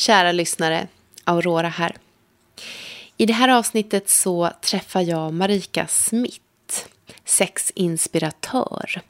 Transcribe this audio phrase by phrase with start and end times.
[0.00, 0.86] Kära lyssnare,
[1.24, 1.96] Aurora här.
[3.16, 6.86] I det här avsnittet så träffar jag Marika Smith,
[7.24, 9.00] sexinspiratör.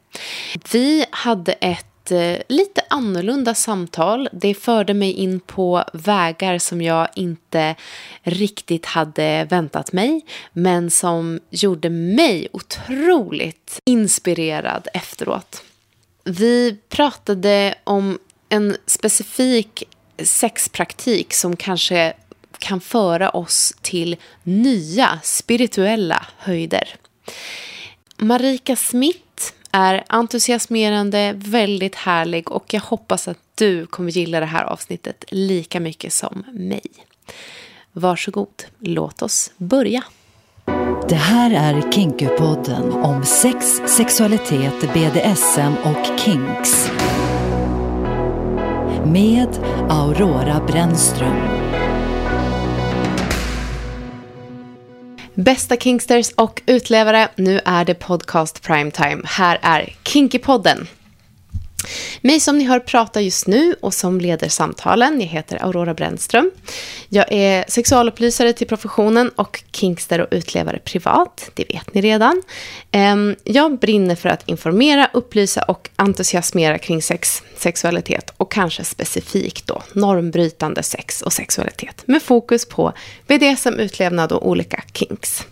[0.72, 4.28] Vi hade ett eh, lite annorlunda samtal.
[4.32, 7.74] Det förde mig in på vägar som jag inte
[8.22, 10.20] riktigt hade väntat mig
[10.52, 15.62] men som gjorde mig otroligt inspirerad efteråt.
[16.24, 19.84] Vi pratade om en specifik
[20.24, 22.12] sexpraktik som kanske
[22.58, 26.94] kan föra oss till nya spirituella höjder.
[28.16, 34.64] Marika Smith är entusiasmerande, väldigt härlig och jag hoppas att du kommer gilla det här
[34.64, 36.90] avsnittet lika mycket som mig.
[37.92, 40.02] Varsågod, låt oss börja.
[41.08, 46.90] Det här är Kinkupodden om sex, sexualitet, BDSM och kinks
[49.04, 49.48] med
[49.88, 51.36] Aurora Brännström.
[55.34, 59.22] Bästa Kingsters och utlevare, nu är det podcast primetime.
[59.24, 60.86] Här är Kinkypodden.
[62.20, 66.50] Mig som ni hör prata just nu och som leder samtalen, jag heter Aurora Brännström.
[67.08, 72.42] Jag är sexualupplysare till professionen och kinkster och utlevare privat, det vet ni redan.
[72.90, 79.66] Ehm, jag brinner för att informera, upplysa och entusiasmera kring sex, sexualitet och kanske specifikt
[79.66, 82.92] då normbrytande sex och sexualitet med fokus på
[83.26, 85.46] BDSM, utlevnad och olika kinks.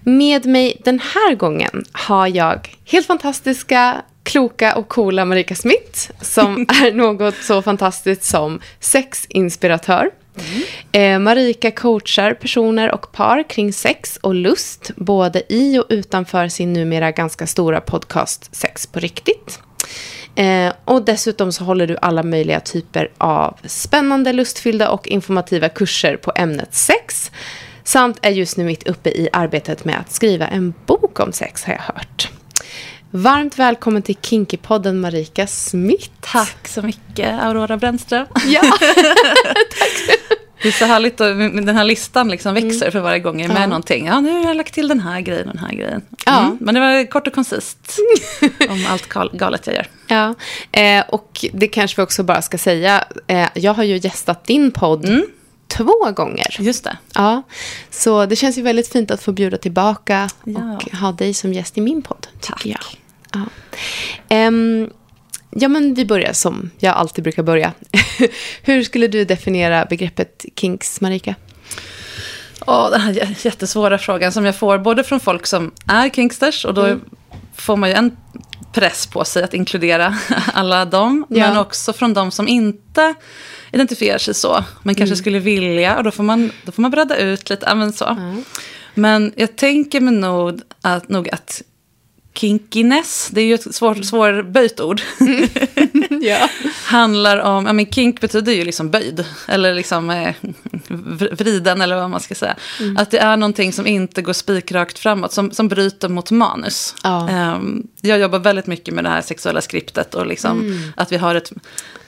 [0.00, 6.60] Med mig den här gången har jag helt fantastiska kloka och coola Marika Smith som
[6.82, 10.10] är något så fantastiskt som sexinspiratör.
[10.36, 10.62] Mm.
[10.92, 16.72] Eh, Marika coachar personer och par kring sex och lust, både i och utanför sin
[16.72, 19.60] numera ganska stora podcast Sex på riktigt.
[20.34, 26.16] Eh, och dessutom så håller du alla möjliga typer av spännande, lustfyllda och informativa kurser
[26.16, 27.30] på ämnet sex.
[27.84, 31.64] Samt är just nu mitt uppe i arbetet med att skriva en bok om sex
[31.64, 32.30] har jag hört.
[33.16, 36.10] Varmt välkommen till Kinkypodden Marika Smith.
[36.20, 38.26] Tack så mycket, Aurora Brännström.
[38.46, 40.18] Ja, tack.
[40.62, 42.92] Det är så härligt att den här listan liksom växer mm.
[42.92, 43.66] för varje gång jag är med ja.
[43.66, 44.06] någonting.
[44.06, 46.02] Ja, nu har jag lagt till den här grejen och den här grejen.
[46.26, 46.38] Ja.
[46.38, 46.58] Mm.
[46.60, 47.98] Men det var kort och koncist
[48.68, 49.86] om allt galet jag gör.
[50.06, 50.34] Ja,
[50.80, 53.04] eh, och det kanske vi också bara ska säga.
[53.26, 55.26] Eh, jag har ju gästat din podd mm
[55.68, 56.56] två gånger.
[56.58, 56.96] Just det.
[57.14, 57.42] Ja,
[57.90, 60.76] så det känns ju väldigt fint att få bjuda tillbaka ja.
[60.76, 62.26] och ha dig som gäst i min podd.
[62.40, 62.66] Tack.
[62.66, 62.80] Jag.
[64.28, 64.46] Ja.
[64.46, 64.90] Um,
[65.50, 67.72] ja, men vi börjar som jag alltid brukar börja.
[68.62, 71.34] Hur skulle du definiera begreppet kinks, Marika?
[72.66, 76.74] Oh, den här jättesvåra frågan som jag får både från folk som är kinksters och
[76.74, 77.00] då mm.
[77.54, 78.16] får man ju en
[78.72, 80.16] press på sig att inkludera
[80.54, 81.26] alla dem.
[81.28, 81.48] Ja.
[81.48, 83.14] Men också från de som inte
[83.72, 85.16] identifierar sig så, men kanske mm.
[85.16, 85.96] skulle vilja.
[85.96, 87.74] Och då får man, då får man bredda ut lite.
[87.74, 88.04] Men, så.
[88.04, 88.44] Mm.
[88.94, 91.62] men jag tänker mig nog att, nog att
[92.38, 95.02] kinkiness, det är ju ett svår, svårböjt ord.
[95.20, 95.48] Mm.
[96.22, 96.48] ja.
[96.84, 99.24] Handlar om, ja men kink betyder ju liksom böjd.
[99.48, 100.34] Eller liksom eh,
[101.30, 102.56] vriden eller vad man ska säga.
[102.80, 102.96] Mm.
[102.96, 106.94] Att det är någonting som inte går spikrakt framåt, som, som bryter mot manus.
[107.02, 107.28] Ja.
[107.56, 110.92] Um, jag jobbar väldigt mycket med det här sexuella skriptet och liksom mm.
[110.96, 111.52] att vi har ett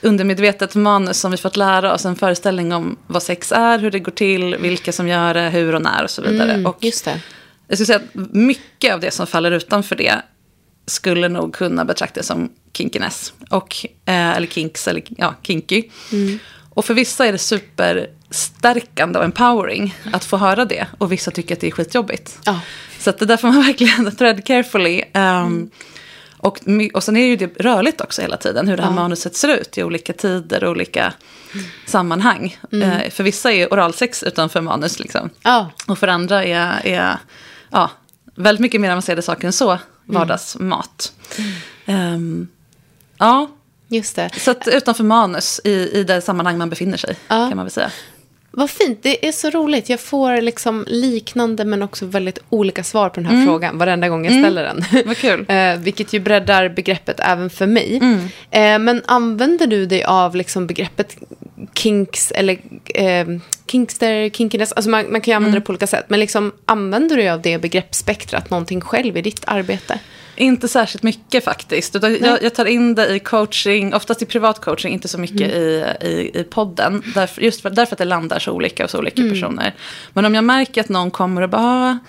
[0.01, 3.99] undermedvetet manus som vi fått lära oss en föreställning om vad sex är, hur det
[3.99, 6.51] går till, vilka som gör det, hur och när och så vidare.
[6.51, 7.21] Mm, och just det
[7.69, 10.21] jag skulle säga att mycket av det som faller utanför det
[10.85, 13.33] skulle nog kunna betraktas som kinkiness.
[13.49, 15.83] Och, eh, eller kinks, eller ja, kinky.
[16.11, 16.39] Mm.
[16.69, 20.87] Och för vissa är det superstärkande och empowering att få höra det.
[20.97, 22.39] Och vissa tycker att det är skitjobbigt.
[22.47, 22.59] Oh.
[22.99, 25.03] Så att det där får man verkligen tread carefully.
[25.13, 25.69] Um, mm.
[26.37, 26.59] och,
[26.93, 28.95] och sen är det ju det rörligt också hela tiden, hur det här oh.
[28.95, 31.13] manuset ser ut i olika tider och olika
[31.53, 31.65] mm.
[31.85, 32.57] sammanhang.
[32.71, 32.91] Mm.
[32.91, 34.99] Uh, för vissa är oralsex utanför manus.
[34.99, 35.29] Liksom.
[35.45, 35.65] Oh.
[35.87, 37.17] Och för andra är, är
[37.71, 37.91] ja,
[38.35, 39.77] väldigt mycket mer avancerade saker än så.
[40.05, 41.13] Vardagsmat.
[41.85, 42.13] Mm.
[42.13, 42.47] Um,
[43.17, 43.47] ja.
[43.87, 44.29] Just det.
[44.37, 47.15] Så att utanför manus i, i det sammanhang man befinner sig.
[47.27, 47.47] Ja.
[47.49, 47.91] Kan man väl säga.
[48.51, 48.99] Vad fint.
[49.03, 49.89] Det är så roligt.
[49.89, 53.45] Jag får liksom liknande men också väldigt olika svar på den här mm.
[53.45, 54.43] frågan varenda gång jag mm.
[54.43, 54.83] ställer den.
[55.05, 55.45] Vad kul.
[55.49, 57.97] eh, vilket ju breddar begreppet även för mig.
[57.97, 58.19] Mm.
[58.51, 61.17] Eh, men använder du dig av liksom begreppet
[61.73, 63.27] kinks eller eh,
[63.67, 64.71] kinkster, kinkiness?
[64.71, 65.61] Alltså man, man kan ju använda mm.
[65.61, 66.05] det på olika sätt.
[66.07, 69.99] Men liksom, använder du dig av det begreppsspektrat någonting själv i ditt arbete?
[70.35, 71.95] Inte särskilt mycket faktiskt.
[72.01, 75.61] Jag, jag, tar in det i coaching, oftast i privat coaching, inte så mycket mm.
[75.61, 77.03] i, i, i podden.
[77.15, 79.33] Därför, just för, därför att det landar så olika hos olika mm.
[79.33, 79.75] personer.
[80.13, 81.99] Men om jag märker att någon kommer och bara,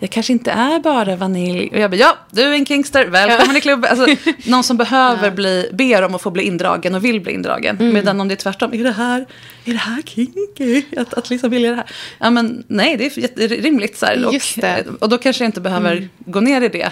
[0.00, 1.68] jag kanske inte är bara vanilj.
[1.72, 3.90] Och jag bara, ja, du är en Kingster, välkommen i klubben.
[3.90, 7.76] Alltså, någon som behöver bli, ber om att få bli indragen och vill bli indragen.
[7.76, 7.94] Mm.
[7.94, 9.26] Medan om det är tvärtom, är det här,
[9.64, 10.82] är det här kinky?
[10.96, 11.86] Att, att liksom vilja det här.
[12.18, 13.98] Ja, men nej, det är jätterimligt.
[13.98, 14.26] Så här.
[14.26, 14.84] Och, det.
[15.00, 16.90] och då kanske jag inte behöver gå ner i det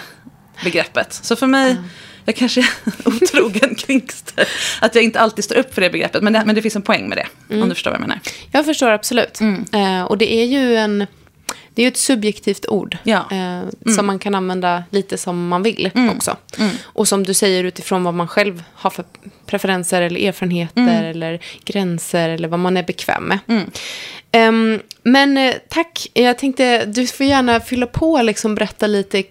[0.64, 1.12] begreppet.
[1.12, 1.76] Så för mig,
[2.24, 2.68] jag kanske är
[3.04, 4.48] otrogen Kingster.
[4.80, 6.22] Att jag inte alltid står upp för det begreppet.
[6.22, 8.20] Men det, men det finns en poäng med det, om du förstår vad jag menar.
[8.52, 9.40] Jag förstår absolut.
[9.72, 11.06] Eh, och det är ju en...
[11.76, 12.96] Det är ju ett subjektivt ord.
[13.02, 13.24] Ja.
[13.30, 16.36] Eh, Som man kan använda lite som man vill också.
[16.84, 19.04] Och som du säger utifrån vad man själv har för
[19.46, 23.38] preferenser eller erfarenheter eller gränser eller vad man är bekväm med.
[24.32, 26.06] Ehm, men eh, tack.
[26.14, 29.22] Jag tänkte, du får gärna fylla på liksom berätta lite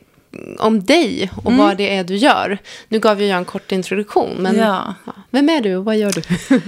[0.59, 2.57] om dig och vad det är du gör.
[2.87, 4.93] Nu gav jag en kort introduktion, men Ja.
[5.05, 6.21] ja, vem är du och vad gör du?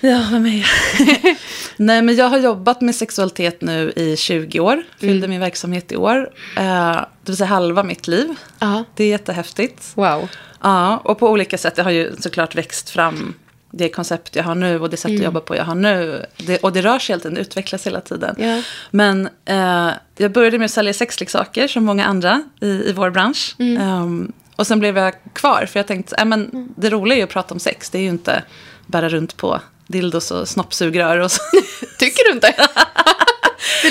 [0.00, 1.36] Ja, vem är jag?
[1.76, 4.82] Nej, men jag har jobbat med sexualitet nu i 20 år.
[5.00, 6.30] Fyllde min verksamhet i år.
[6.56, 8.34] Eh, det vill säga halva mitt liv.
[8.58, 8.84] Ja.
[8.94, 9.92] Det är jättehäftigt.
[9.94, 10.28] Wow.
[10.62, 11.74] Ja, och på olika sätt.
[11.74, 13.34] Det har ju såklart växt fram
[13.70, 16.26] det koncept jag har nu och det sätt att jobba på jag har nu.
[16.36, 18.34] Det, och det rör sig hela tiden, det utvecklas hela tiden.
[18.38, 18.62] Ja.
[18.90, 23.54] Men eh, jag började med att sälja sexleksaker som många andra i, i vår bransch.
[23.58, 27.24] Ehm, och sen blev jag kvar för jag tänkte, äh, men det roliga är ju
[27.24, 27.90] att prata om sex.
[27.90, 28.42] Det är ju inte
[28.86, 31.42] bära runt på dildos och snoppsugrör och så.
[31.98, 32.54] Tycker du inte?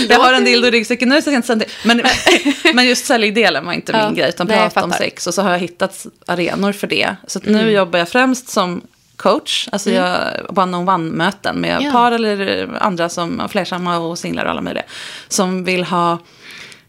[0.10, 1.66] Jag har en dildo i ryggsäcken nu så jag inte.
[1.86, 2.02] Men,
[2.74, 4.06] men just säljdelen var inte Ja.
[4.06, 5.28] min grej, utan Nej, prata om sex.
[5.28, 7.16] Och så har jag hittat arenor för det.
[7.28, 7.54] Så Mm.
[7.54, 8.82] nu jobbar jag främst som
[9.16, 10.18] coach, alltså jag
[10.50, 11.92] one-on-one-möten med Ja.
[11.92, 14.84] par eller andra som flersamma och singlar och alla möjliga.
[15.28, 16.20] Som vill ha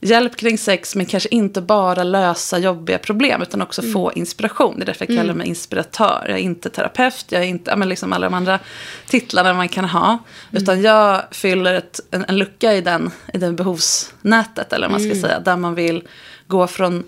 [0.07, 3.93] hjälp kring sex, men kanske inte bara lösa jobbiga problem, utan också Mm.
[3.93, 4.75] få inspiration.
[4.77, 6.25] Det är därför jag kallar mig inspiratör.
[6.29, 8.59] Jag är inte terapeut, jag är inte men liksom alla de andra
[9.07, 10.07] titlarna man kan ha.
[10.09, 10.23] Mm.
[10.63, 15.01] Utan jag fyller ett, en, en lucka i den, i den behovsnätet, eller vad man
[15.01, 15.23] ska Mm.
[15.23, 16.03] säga, där man vill
[16.47, 17.05] gå från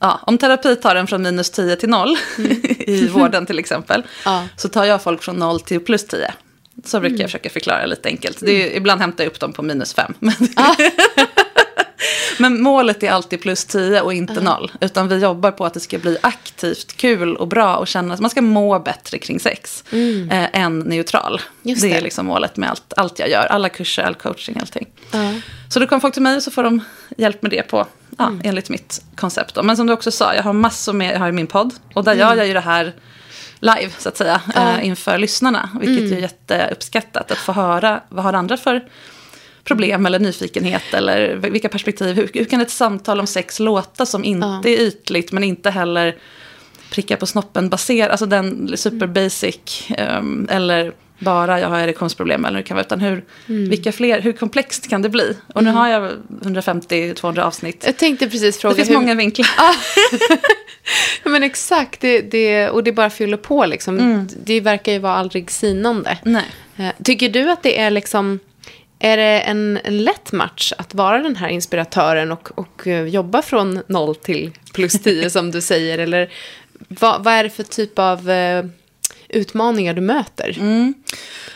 [0.00, 2.16] Ja, om terapi tar en från minus 10 till 0
[2.78, 3.96] i vården till exempel.
[4.00, 4.08] Mm.
[4.24, 4.44] Ja.
[4.56, 6.32] Så tar jag folk från 0 till plus 10.
[6.84, 7.20] Så brukar Mm.
[7.20, 8.42] jag försöka förklara lite enkelt.
[8.42, 10.14] Är, ibland hämtar jag upp dem på minus 5.
[12.38, 14.70] Men, målet är alltid plus 10 och inte 0.
[14.80, 18.20] Utan vi jobbar på att det ska bli aktivt, kul och bra och känna att
[18.20, 19.84] man ska må bättre kring sex.
[20.30, 21.32] Eh, än neutral.
[21.34, 21.42] Mm.
[21.62, 21.96] Just det det.
[21.96, 23.46] är liksom målet med allt, allt jag gör.
[23.46, 24.86] Alla kurser, all coaching, allting.
[25.12, 25.34] Ja.
[25.70, 26.80] Så då kommer folk till mig och så får de
[27.16, 27.86] hjälp med det på,
[28.18, 28.40] ja, Mm.
[28.44, 29.54] enligt mitt koncept.
[29.54, 29.62] Då.
[29.62, 31.74] Men som du också sa, jag har massor med, jag har min podd.
[31.94, 32.28] Och där Mm.
[32.28, 32.92] gör jag ju det här
[33.60, 35.70] live, så att säga, eh, inför lyssnarna.
[35.80, 36.12] Vilket Mm.
[36.16, 38.84] är jätteuppskattat, att få höra vad har andra för
[39.68, 42.16] problem eller nyfikenhet eller vilka perspektiv.
[42.16, 46.16] Hur, hur kan ett samtal om sex låta som inte är ytligt men inte heller
[46.90, 52.56] pricka på snoppen baserat, alltså den super basic ehm, eller bara jag har erektionsproblem eller
[52.56, 55.36] hur det kan vara, utan hur, vilka fler, hur komplext kan det bli?
[55.54, 56.12] Och nu har jag
[56.42, 57.82] 150-200 avsnitt.
[57.86, 58.94] Jag tänkte precis fråga Det finns hur...
[58.94, 59.46] många vinklar.
[61.22, 63.98] Ja, men exakt, det, det, och det bara fyller på liksom.
[63.98, 64.28] Mm.
[64.44, 66.18] Det verkar ju vara aldrig sinande.
[66.22, 66.44] Nej.
[66.76, 68.38] Eh, Tycker du att det är liksom...
[68.98, 73.42] Är det en, en lätt match att vara den här inspiratören och, och eh, jobba
[73.42, 75.98] från noll till plus 10 som du säger?
[75.98, 76.30] Eller
[76.88, 78.64] vad, vad är det för typ av eh,
[79.28, 80.56] utmaningar du möter?
[80.60, 80.94] Mm.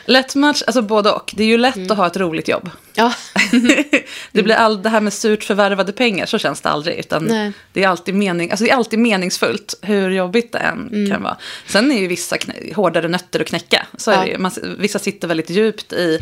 [0.07, 1.33] Lätt match, alltså både och.
[1.37, 2.71] Det är ju lätt att ha ett roligt jobb.
[2.95, 3.13] Ja,
[4.33, 6.99] Det blir all, det här med surt förvärvade pengar, så känns det aldrig.
[6.99, 7.53] Utan Nej.
[7.73, 11.11] det, är alltid mening, alltså det är alltid meningsfullt, hur jobbigt det än Mm.
[11.11, 11.37] kan vara.
[11.67, 12.37] Sen är ju vissa
[12.75, 13.87] hårdare nötter att knäcka.
[13.97, 14.21] Så är Ja.
[14.23, 14.39] det ju.
[14.39, 16.19] Man, vissa sitter väldigt djupt i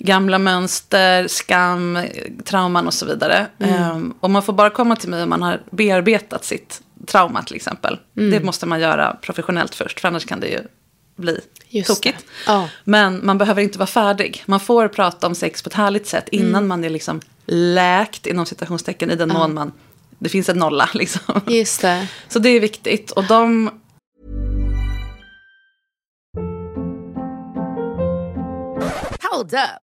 [0.00, 1.98] gamla mönster, skam,
[2.44, 3.46] trauman och så vidare.
[3.58, 3.74] Mm.
[3.74, 7.56] Ehm, och man får bara komma till mig om man har bearbetat sitt trauma till
[7.56, 7.98] exempel.
[8.16, 8.30] Mm.
[8.30, 10.60] Det måste man göra professionellt först, för annars kan det ju
[11.16, 12.24] bli Just tokigt.
[12.46, 12.68] Ja.
[12.84, 14.42] Men man behöver inte vara färdig.
[14.46, 18.46] Man får prata om sex på ett härligt sätt innan man är liksom läkt inom
[18.46, 19.72] citationstecken i den mån man...
[20.18, 21.40] Det finns en nolla liksom.
[21.46, 22.08] just det.
[22.28, 23.10] Så det är viktigt.
[23.10, 23.70] Och de...
[29.32, 29.89] Hold up.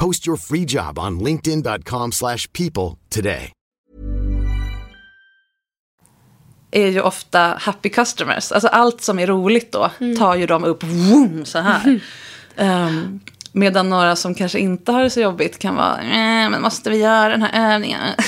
[0.00, 3.52] Post your free job on linkedin.com/people slash people today.
[6.70, 8.52] är ju ofta happy customers.
[8.52, 12.00] Alltså allt som är roligt då tar ju de upp vroom, så här.
[12.56, 13.20] Ehm,
[13.52, 16.96] medan några som kanske inte har det så jobbigt kan vara, eh, men måste vi
[16.96, 18.00] göra den här övningen?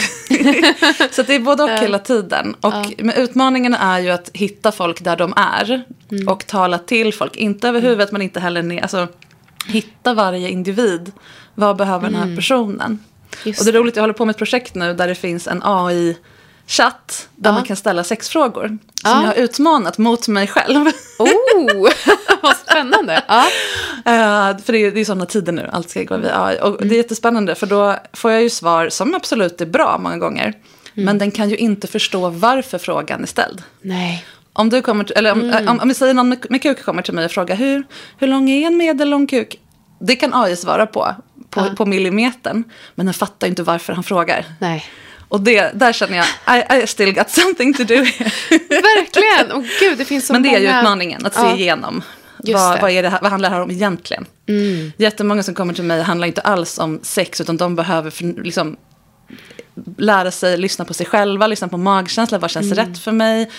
[1.10, 2.54] så det är både och hela tiden.
[2.60, 5.84] Och men utmaningen är ju att hitta folk där de är.
[6.28, 8.82] Och tala till folk, inte över huvudet men inte heller ner.
[8.82, 9.08] Alltså
[9.66, 11.12] hitta varje individ.
[11.58, 12.98] Vad behöver den här personen?
[13.44, 15.46] Just och det är roligt, jag håller på med ett projekt nu där det finns
[15.48, 17.54] en AI-chatt där Ja.
[17.54, 18.66] man kan ställa sexfrågor.
[18.66, 19.20] Som Ja.
[19.20, 20.86] jag har utmanat mot mig själv.
[21.18, 21.28] Oh,
[22.42, 23.22] vad spännande.
[23.28, 23.44] Ja.
[23.98, 26.58] Eh, för det är, det är sådana tider nu, allt ska gå via AI.
[26.62, 30.16] Och det är jättespännande för då får jag ju svar som absolut är bra många
[30.16, 30.54] gånger.
[30.94, 33.62] Men den kan ju inte förstå varför frågan är ställd.
[33.82, 34.24] Nej.
[34.52, 37.02] Om, du kommer till, eller om, om, om vi säger någon med, med kuk kommer
[37.02, 37.84] till mig och frågar hur,
[38.18, 39.60] hur lång är en medellång kuk?
[40.00, 41.14] Det kan AI svara på,
[41.58, 42.64] på, på millimetern.
[42.94, 44.44] Men den fattar ju inte varför han frågar.
[44.60, 44.84] Nej.
[45.28, 47.94] Och det, där känner jag, I, I still got something to do.
[48.68, 49.52] Verkligen.
[49.52, 50.78] Och gud, det finns så Men det är ju många...
[50.80, 51.54] utmaningen, att se Ja.
[51.56, 52.02] igenom.
[52.44, 54.26] Just Vad, vad, är det här, vad handlar det här om egentligen?
[54.48, 54.92] Mm.
[54.96, 58.76] Jättemånga som kommer till mig handlar inte alls om sex, utan de behöver för, liksom,
[59.98, 62.86] lära sig lyssna på sig själva, lyssna på magkänsla, vad känns Mm.
[62.86, 63.50] rätt för mig?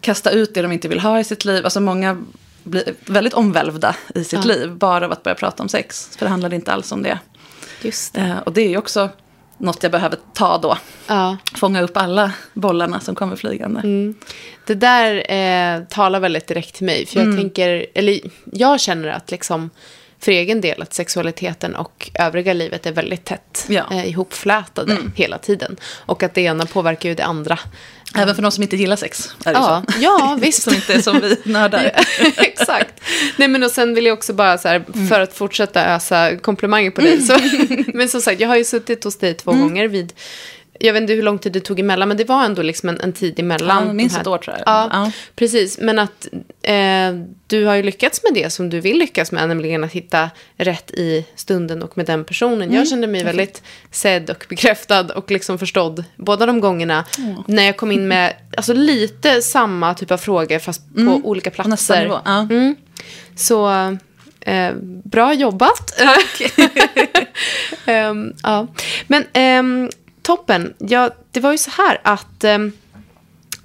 [0.00, 1.64] Kasta ut det de inte vill ha i sitt liv.
[1.64, 2.22] Alltså många
[2.64, 6.10] blir väldigt omvälvda i sitt liv, bara av att börja prata om sex.
[6.18, 7.18] För det handlar inte alls om det.
[7.82, 8.20] Just det.
[8.20, 9.08] Eh, och det är ju också
[9.58, 10.78] något jag behöver ta då.
[11.06, 11.36] Ja.
[11.56, 13.80] Fånga upp alla bollarna som kommer flygande.
[13.80, 14.14] Mm.
[14.66, 17.06] Det där eh, talar väldigt direkt till mig.
[17.06, 18.20] För jag tänker, eller
[18.52, 19.70] jag känner att liksom
[20.20, 23.84] för egen del att sexualiteten och övriga livet är väldigt tätt Ja.
[23.90, 25.76] eh, ihopflätade hela tiden.
[26.06, 27.58] Och att det ena påverkar ju det andra.
[28.14, 29.30] Även för de som inte gillar sex.
[29.44, 29.94] Är det Ja, så.
[30.00, 30.62] ja visst.
[30.62, 31.92] Som inte är som vi nördar.
[32.36, 33.00] Exakt.
[33.36, 36.90] Nej, men och sen vill jag också bara så här, för att fortsätta ösa komplimanger
[36.90, 37.22] på dig.
[37.22, 37.38] Så,
[37.94, 40.12] men som sagt, jag har ju suttit hos dig två gånger vid,
[40.78, 43.00] jag vet inte hur lång tid det tog emellan, men det var ändå liksom en,
[43.00, 43.86] en tid emellan.
[43.86, 44.62] Ja, minst ett år, tror jag.
[44.66, 45.12] Ja, Ja.
[45.36, 45.78] precis.
[45.78, 46.28] Men att
[46.62, 46.74] eh,
[47.46, 50.90] du har ju lyckats med det som du vill lyckas med, nämligen att hitta rätt
[50.90, 52.72] i stunden och med den personen.
[52.72, 57.04] Jag kände mig väldigt sedd och bekräftad och liksom förstådd båda de gångerna.
[57.46, 61.68] När jag kom in med alltså, lite samma typ av frågor, fast på olika På
[61.68, 62.02] nästa platser.
[62.02, 62.18] nivå.
[62.24, 62.40] Ja.
[62.40, 62.76] Mm.
[63.36, 63.70] Så
[64.40, 64.72] eh,
[65.04, 66.00] bra jobbat.
[67.86, 68.66] Ehm, ja.
[69.06, 69.90] Men ehm,
[70.28, 70.74] toppen.
[70.78, 72.72] Ja, det var ju så här att ehm,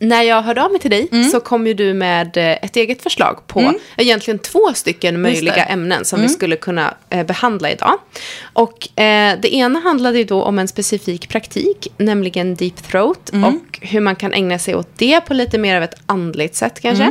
[0.03, 1.29] när jag hörde av mig till dig Mm.
[1.29, 5.53] så kom ju du med eh, ett eget förslag på egentligen två stycken möjliga.
[5.65, 5.73] Mm.
[5.73, 7.93] ämnen som vi skulle kunna eh, behandla idag.
[8.53, 13.43] Och eh, det ena handlade ju då om en specifik praktik, nämligen deep throat Mm.
[13.55, 16.79] och hur man kan ägna sig åt det på lite mer av ett andligt sätt
[16.79, 17.03] kanske.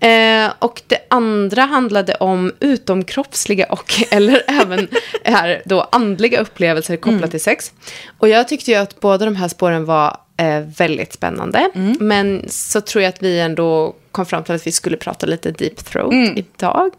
[0.00, 0.46] Mm.
[0.46, 4.88] Eh, och det andra handlade om utomkroppsliga och eller även
[5.24, 7.30] här då andliga upplevelser kopplat Mm.
[7.30, 7.72] till sex.
[8.18, 11.70] Och jag tyckte ju att båda de här spåren var eh, väldigt spännande.
[11.74, 11.96] Mm.
[12.00, 15.50] Men så tror jag att vi ändå kom fram till att vi skulle prata lite
[15.50, 16.90] deep throat idag.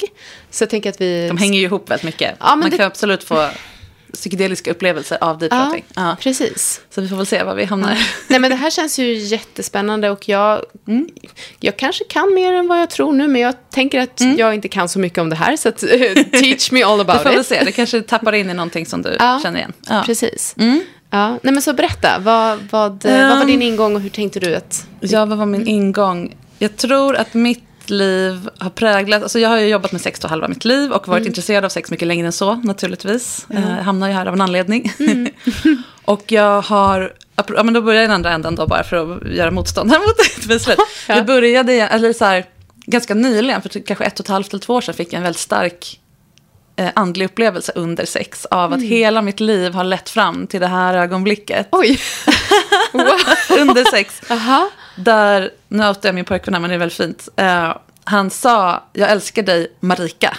[0.51, 1.23] Så jag tänker att vi...
[1.23, 1.35] Mm.
[1.35, 2.35] De hänger ju ihop väldigt mycket.
[2.39, 3.49] Ja, men Man det- kan absolut få
[4.13, 5.85] psykedeliska upplevelser av deep Ja, throating.
[5.95, 6.15] Ja.
[6.19, 6.81] precis.
[6.89, 7.97] Så vi får väl se var vi hamnar.
[8.27, 11.09] Nej, men det här känns ju jättespännande och jag, Mm.
[11.59, 14.67] jag kanske kan mer än vad jag tror nu, men jag tänker att jag inte
[14.67, 15.89] kan så mycket om det här, så att, eh,
[16.31, 17.47] teach me all Vi about får väl it.
[17.47, 19.73] se, det kanske tappar in i någonting som du Ja, känner igen.
[19.89, 20.03] Ja.
[20.05, 20.55] Precis.
[21.09, 21.29] Ja.
[21.29, 24.39] Nej, men så berätta, vad, vad, eh, vad var Um, din ingång och hur tänkte
[24.39, 24.87] du att...
[24.99, 26.35] Ja, vad var min ingång?
[26.59, 29.23] Jag tror att mitt liv har präglat...
[29.23, 31.69] Alltså jag har ju jobbat med sex då halva mitt liv och varit intresserad av
[31.69, 33.45] sex mycket längre än så, naturligtvis.
[33.49, 34.93] Jag hamnar ju här av en anledning.
[36.05, 37.13] och jag har...
[37.35, 39.91] Ja, men då börjar jag i den andra änden då bara för att göra motstånd
[39.91, 40.77] här mot ett beslut.
[41.07, 42.45] Jag började, eller så här,
[42.85, 45.17] ganska nyligen, för typ kanske ett och ett halvt eller två år sedan, fick jag
[45.17, 45.99] en väldigt stark
[46.77, 48.45] eh, andlig upplevelse under sex.
[48.45, 51.67] Av att hela mitt liv har lett fram till det här ögonblicket.
[51.71, 51.99] Oj!
[53.59, 54.21] under sex.
[54.31, 54.69] Aha.
[54.95, 57.29] Där, nu outar jag min pojkvän här, men det är väldigt fint.
[57.35, 60.37] Eh, han sa, jag älskar dig Marika.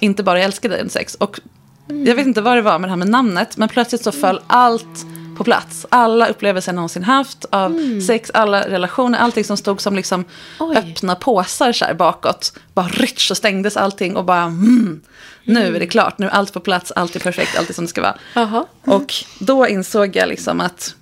[0.00, 1.14] Inte bara jag älskar dig under sex.
[1.14, 1.40] Och
[1.86, 4.40] jag vet inte vad det var med det här med namnet, men plötsligt så föll
[4.46, 5.06] allt
[5.40, 5.86] på plats.
[5.88, 10.24] Alla upplevelser jag någonsin haft av sex, alla relationer, allting som stod som liksom
[10.58, 10.76] Oj.
[10.76, 12.52] öppna påsar så här bakåt.
[12.74, 15.00] Bara rytsch så stängdes allting och bara mm,
[15.44, 17.84] nu är det klart, nu är allt på plats, allt är perfekt, allt är som
[17.84, 18.14] det ska vara.
[18.34, 18.66] Jaha.
[18.84, 20.94] Och då insåg jag liksom att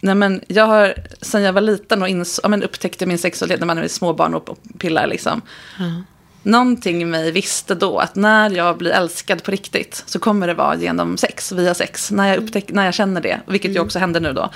[0.00, 3.60] nej men jag har, sen jag var liten och ins- ja, men upptäckte min sexualitet
[3.60, 5.06] när man är småbarn och, och pillar.
[5.06, 5.42] Liksom.
[6.42, 10.54] Någonting i mig visste då att när jag blir älskad på riktigt så kommer det
[10.54, 12.10] vara genom sex, via sex.
[12.10, 14.50] När jag, upptäck, när jag känner det, vilket ju också händer nu då.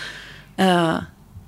[0.57, 0.95] eh,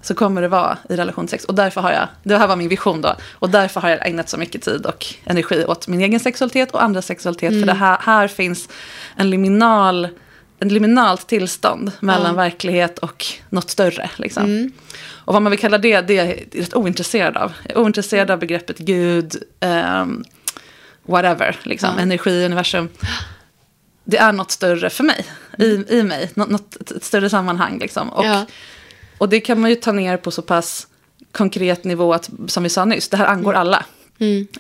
[0.03, 1.45] så kommer det vara i relation till sex.
[1.45, 3.15] Och därför har jag, det här var min vision då.
[3.33, 6.83] Och därför har jag ägnat så mycket tid och energi åt min egen sexualitet och
[6.83, 7.53] andras sexualitet.
[7.61, 8.69] För det här, här finns
[9.17, 10.09] en liminal,
[10.61, 14.11] en liminalt tillstånd mellan verklighet och något större.
[14.17, 14.45] Liksom.
[15.11, 17.53] Och vad man vill kalla det, det är jag rätt ointresserad av.
[17.69, 20.25] Jag är ointresserad av begreppet Gud, ehm,
[21.03, 22.89] whatever, liksom, energi, universum.
[24.05, 25.25] Det är något större för mig,
[25.59, 27.79] i, i mig, något, något, ett- ett större sammanhang.
[27.79, 28.09] Liksom.
[28.11, 28.47] Och, Ja.
[29.19, 30.87] och det kan man ju ta ner på så pass
[31.33, 33.85] konkret nivå att, som vi sa nyss, det här angår alla.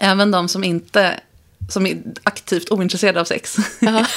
[0.00, 1.20] Även de som inte
[1.68, 3.56] som är aktivt ointresserade av sex.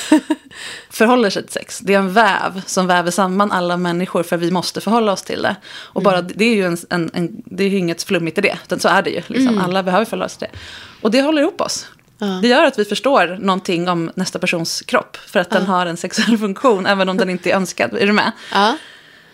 [0.90, 1.80] förhåller sig till sex.
[1.80, 5.42] Det är en väv som väver samman alla människor för vi måste förhålla oss till
[5.42, 5.56] det.
[5.66, 8.80] Och bara, det är ju en, en, en, det är inget flummigt i det, utan
[8.80, 9.22] så är det ju.
[9.28, 9.58] Liksom.
[9.58, 10.60] Alla behöver förhålla sig till det.
[11.02, 11.88] Och det håller ihop oss.
[12.42, 15.18] Det gör att vi förstår någonting om nästa persons kropp.
[15.18, 17.94] För att den har en sexuell funktion, även om den inte är önskad.
[17.94, 18.32] Är du med?
[18.54, 18.78] Ja.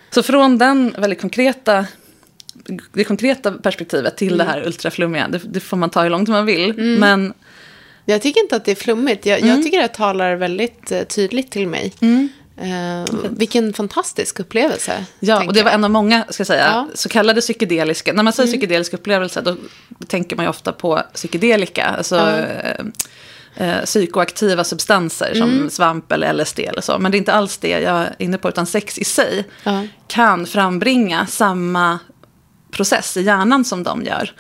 [0.10, 1.86] Så från den väldigt konkreta,
[2.94, 6.46] det konkreta perspektivet till det här ultraflummiga, det, det får man ta hur långt man
[6.46, 6.74] vill.
[7.00, 7.34] Men
[8.10, 9.26] Jag tycker inte att det är flummigt.
[9.26, 9.50] Jag, Mm.
[9.50, 11.94] jag tycker det talar väldigt eh, tydligt till mig.
[12.62, 15.06] Eh, vilken fantastisk upplevelse.
[15.20, 16.88] Ja, och det var en av många, ska jag säga, Ja.
[16.94, 18.14] så kallade psykedeliska.
[18.14, 19.56] När man säger psykedelisk upplevelse, då
[20.08, 21.86] tänker man ju ofta på psykedelika.
[21.86, 22.86] Alltså eh,
[23.56, 27.00] eh, psykoaktiva substanser som svamp eller LSD eller så.
[27.00, 29.84] Men det är inte alls det jag är inne på, utan sex i sig Ja.
[30.08, 32.00] kan frambringa samma
[32.72, 34.32] process i hjärnan som de gör.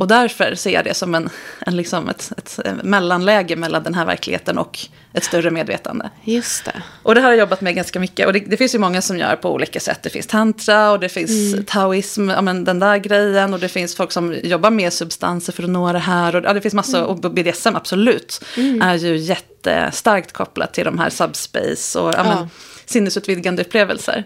[0.00, 4.06] Och därför ser jag det som en, en liksom ett, ett mellanläge mellan den här
[4.06, 4.78] verkligheten och
[5.12, 6.10] ett större medvetande.
[6.24, 6.82] Just det.
[7.02, 8.26] Och det här har jag jobbat med ganska mycket.
[8.26, 10.02] Och det, det finns ju många som gör på olika sätt.
[10.02, 13.54] Det finns tantra och det finns taoism, ja, men den där grejen.
[13.54, 16.36] Och det finns folk som jobbar med substanser för att nå det här.
[16.36, 18.44] Och, ja, det finns massor, och BDSM absolut
[18.82, 22.48] är ju jättestarkt kopplat till de här subspace och ja, men,
[22.90, 24.24] sinnesutvidgande upplevelser.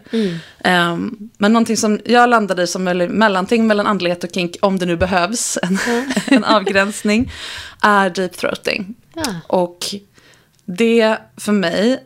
[0.64, 4.86] Ehm, men någonting som jag landade i som mellanting mellan andlighet och kink, om det
[4.86, 5.78] nu behövs en,
[6.26, 7.32] en avgränsning,
[7.82, 8.94] är deep throating.
[9.14, 9.34] Ja.
[9.46, 9.78] Och
[10.64, 12.02] det för mig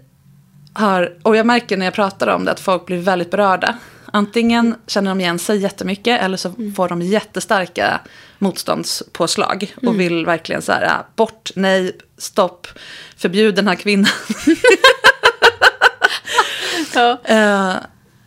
[0.72, 3.78] har, och jag märker när jag pratar om det att folk blir väldigt berörda.
[4.12, 8.00] Antingen känner de igen sig jättemycket eller så får de jättestarka
[8.38, 9.74] motståndspåslag.
[9.86, 12.66] Och vill verkligen så här, ah, bort, nej, stopp,
[13.16, 14.10] förbjud den här kvinnan.
[16.94, 17.18] Ja.
[17.24, 17.74] Eh,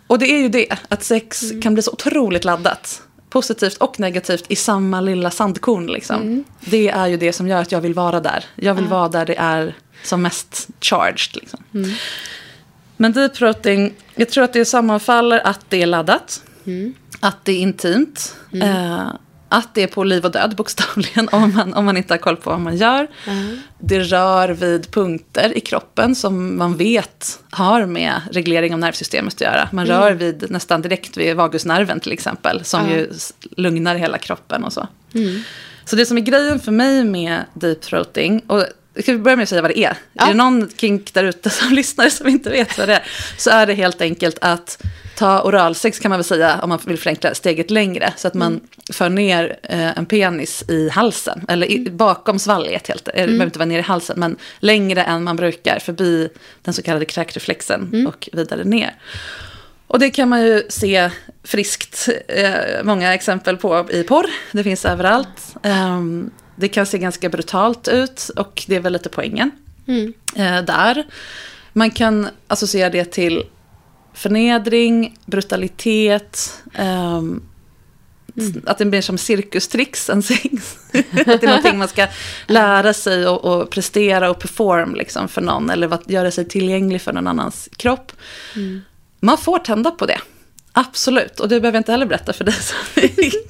[0.07, 3.01] och det är ju det, att sex kan bli så otroligt laddat.
[3.29, 5.87] Positivt och negativt i samma lilla sandkorn.
[5.87, 6.43] Liksom.
[6.59, 8.45] Det är ju det som gör att jag vill vara där.
[8.55, 11.35] Jag vill vara där det är som mest charged.
[11.35, 11.59] Liksom.
[12.97, 16.43] Men deep throating, jag tror att det sammanfaller att det är laddat.
[17.19, 18.35] Att det är intimt.
[18.53, 19.07] Eh,
[19.51, 22.37] att det är på liv och död bokstavligen om man, om man inte har koll
[22.37, 23.07] på vad man gör.
[23.79, 29.41] Det rör vid punkter i kroppen som man vet har med reglering av nervsystemet att
[29.41, 29.69] göra.
[29.71, 32.63] Man rör vid nästan direkt vid vagusnerven till exempel.
[32.63, 33.11] Som ju
[33.57, 34.87] lugnar hela kroppen och så.
[35.85, 38.41] Så det som är grejen för mig med deep throating.
[38.47, 38.65] Och
[38.99, 39.97] ska vi börja med att säga vad det är?
[40.13, 40.23] Ja.
[40.23, 43.03] Är det någon kink där ute som lyssnar som inte vet vad det är?
[43.37, 44.83] Så är det helt enkelt att
[45.17, 48.13] ta oralsex kan man väl säga, om man vill förenkla steget längre.
[48.17, 48.61] Så att man
[48.93, 53.05] för ner eh, en penis i halsen, eller i, bakom svalget helt.
[53.05, 56.29] Det behöver inte vara ner i halsen, men längre än man brukar, förbi
[56.61, 58.95] den så kallade kräkreflexen och vidare ner.
[59.87, 61.09] Och det kan man ju se
[61.43, 64.25] friskt eh, många exempel på i porr.
[64.51, 65.55] Det finns överallt.
[65.63, 69.51] Ehm, det kan se ganska brutalt ut och det är väl lite poängen
[70.35, 71.03] eh, där.
[71.73, 73.43] Man kan associera det till
[74.13, 77.43] förnedring, brutalitet, ehm,
[78.65, 80.77] att det blir som cirkustricks än sex.
[80.93, 82.07] att det är någonting man ska
[82.47, 85.69] lära sig och, och prestera och perform liksom för någon.
[85.69, 88.11] Eller vad- göra sig tillgänglig för någon annans kropp.
[89.19, 90.19] Man får tända på det.
[90.73, 93.07] Absolut, och det behöver jag inte heller berätta för dig som är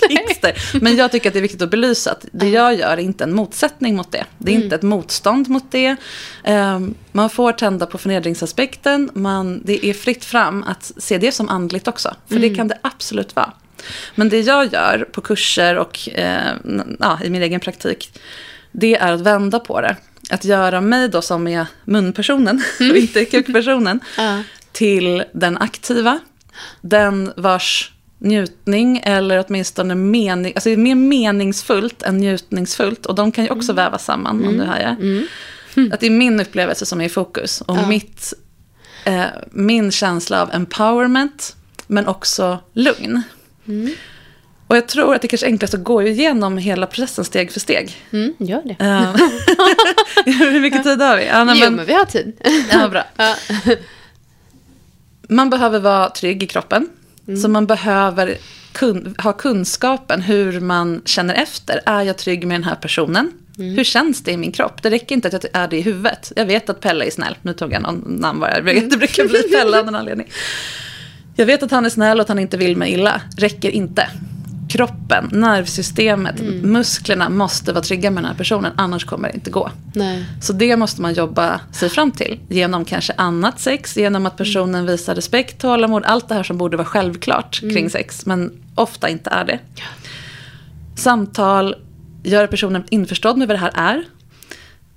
[0.09, 0.79] kinkster.
[0.81, 3.23] Men jag tycker att det är viktigt att belysa att det jag gör är inte
[3.23, 4.25] en motsättning mot det.
[4.37, 5.95] Det är inte ett motstånd mot det.
[6.43, 9.09] Ehm, man får tända på förnedringsaspekten.
[9.13, 12.15] Man, det är fritt fram att se det som andligt också.
[12.27, 13.51] För det kan det absolut vara.
[14.15, 16.53] Men det jag gör på kurser och eh,
[16.99, 18.19] ja, i min egen praktik,
[18.71, 19.95] det är att vända på det.
[20.29, 24.43] Att göra mig då som är munpersonen och inte kukpersonen Ja.
[24.71, 26.19] till den aktiva.
[26.81, 33.05] Den vars njutning eller åtminstone mening, alltså det är mer meningsfullt än njutningsfullt.
[33.05, 33.83] Och de kan ju också Mm.
[33.85, 34.95] vävas samman om du hajar.
[35.93, 37.61] Att det är min upplevelse som är i fokus.
[37.61, 38.33] Och mitt,
[39.05, 41.55] eh, min känsla av empowerment,
[41.87, 43.21] men också lugn.
[43.67, 43.93] Mm.
[44.67, 47.59] Och jag tror att det kanske är enklast att gå igenom hela processen steg för
[47.59, 47.95] steg.
[48.11, 48.75] Mm, gör det.
[48.85, 49.15] Eh,
[50.51, 51.25] Hur mycket tid har vi?
[51.25, 52.33] Ja, nej, jo, men- men vi har tid.
[52.71, 53.03] Ja, bra.
[55.31, 56.89] Man behöver vara trygg i kroppen.
[57.41, 58.37] Så man behöver
[58.71, 61.81] kun, ha kunskapen hur man känner efter.
[61.85, 63.31] Är jag trygg med den här personen?
[63.57, 64.83] Hur känns det i min kropp?
[64.83, 66.31] Det räcker inte att jag är det i huvudet.
[66.35, 67.37] Jag vet att Pelle är snäll.
[67.41, 68.61] Nu tog jag någon namn bara.
[68.61, 70.27] Det brukar bli Pelle av någon anledning.
[71.35, 73.21] Jag vet att han är snäll och att han inte vill mig illa.
[73.37, 74.07] Räcker inte.
[74.71, 78.71] Kroppen, nervsystemet, musklerna måste vara trygga med den här personen.
[78.75, 79.71] Annars kommer det inte gå.
[79.95, 80.25] Nej.
[80.41, 82.39] Så det måste man jobba sig fram till.
[82.49, 86.03] Genom kanske annat sex, genom att personen visar respekt, tålamod.
[86.05, 89.59] Allt det här som borde vara självklart kring sex, men ofta inte är det.
[90.95, 91.75] Samtal,
[92.23, 94.03] göra personen införstådd med vad det här är.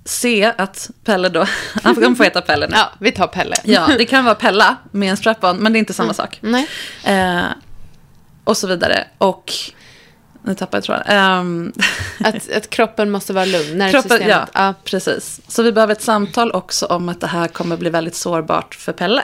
[0.05, 1.47] Se att Pelle då,
[1.83, 2.73] han får- heta Pelle nu.
[2.77, 3.57] Ja, vi tar Pelle.
[3.65, 6.39] Ja, det kan vara Pella med en strap-on, men det är inte samma sak.
[6.41, 6.69] Nej.
[7.05, 7.43] Eh,
[8.45, 9.05] och så vidare.
[9.19, 9.53] Och,
[10.43, 11.03] nu tappade jag tråden.
[11.07, 11.73] Ehm,
[12.25, 13.63] Att, att kroppen måste vara lugn.
[13.65, 14.29] Kroppen, Nervsystemet.
[14.29, 14.75] ja, ja.
[14.85, 15.41] precis.
[15.49, 18.93] Så vi behöver ett samtal också om att det här kommer bli väldigt sårbart för
[18.93, 19.23] Pelle.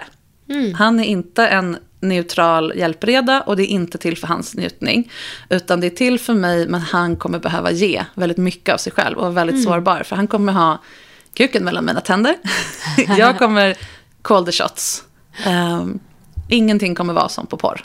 [0.48, 0.74] Mm.
[0.74, 5.12] Han är inte en neutral hjälpreda och det är inte till för hans njutning.
[5.48, 8.92] Utan det är till för mig, men han kommer behöva ge väldigt mycket av sig
[8.92, 9.64] själv och vara väldigt Mm.
[9.64, 10.02] sårbar.
[10.02, 10.78] För han kommer ha
[11.34, 12.36] kuken mellan mina tänder.
[13.18, 13.76] Jag kommer
[14.22, 15.04] call the shots.
[15.44, 15.98] Ehm,
[16.48, 17.82] ingenting kommer vara som på porr.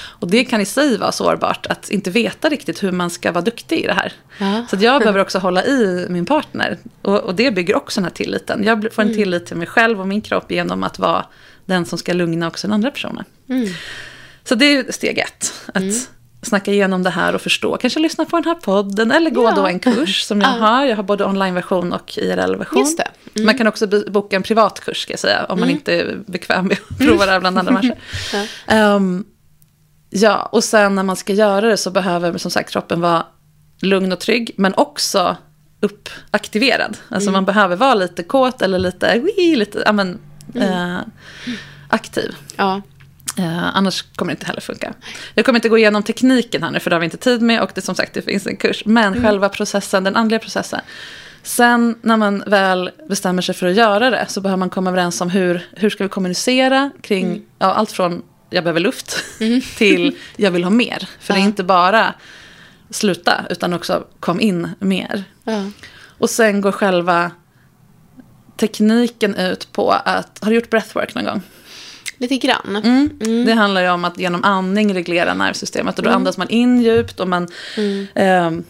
[0.00, 3.44] Och det kan i sig vara sårbart att inte veta riktigt hur man ska vara
[3.44, 4.12] duktig i det här.
[4.38, 4.66] Ja.
[4.70, 6.78] Så jag behöver också hålla i min partner.
[7.02, 8.64] Och, och det bygger också den här tilliten.
[8.64, 11.24] Jag får en tillit till mig själv och min kropp genom att vara
[11.66, 13.24] den som ska lugna också den andra personen.
[14.44, 15.52] Så det är steg ett.
[15.74, 16.08] Att
[16.42, 17.76] snacka igenom det här och förstå.
[17.76, 19.52] Kanske lyssna på den här podden eller gå Ja.
[19.56, 20.84] då en kurs som jag har.
[20.86, 22.96] Jag har både onlineversion och IRL-version.
[23.32, 23.42] Det.
[23.42, 25.44] Man kan också bo- boka en privat kurs ska jag säga.
[25.44, 27.96] Om man inte är bekväm med att prova det här bland andra människor.
[28.66, 29.24] Ehm,
[30.10, 33.26] ja, och sen när man ska göra det så behöver som sagt kroppen vara
[33.82, 34.54] lugn och trygg.
[34.56, 35.36] Men också
[35.80, 36.96] uppaktiverad.
[37.08, 40.18] Alltså man behöver vara lite kåt eller lite, wii, lite ja, men,
[40.54, 40.98] eh,
[41.88, 42.34] aktiv.
[42.56, 42.82] Ja.
[43.38, 44.94] Eh, annars kommer det inte heller funka.
[45.34, 47.62] Jag kommer inte gå igenom tekniken här nu, för det har vi inte tid med.
[47.62, 48.82] Och det som sagt, det finns en kurs.
[48.84, 50.80] Men själva processen, den andliga processen.
[51.42, 55.20] Sen när man väl bestämmer sig för att göra det, så behöver man komma överens
[55.20, 59.16] om hur, hur ska vi kommunicera kring ja, allt från jag behöver luft
[59.78, 61.08] till jag vill ha mer.
[61.20, 62.14] För det är inte bara
[62.90, 65.24] sluta, utan också kom in mer.
[65.44, 65.70] Ja.
[66.18, 67.30] Och sen går själva
[68.56, 71.42] tekniken ut på att, har du gjort breathwork någon gång?
[72.18, 72.76] Lite grann.
[72.76, 73.44] Mm.
[73.46, 75.98] Det handlar ju om att genom andning reglera nervsystemet.
[75.98, 77.48] Och då andas man in djupt och man,
[78.14, 78.64] ehm,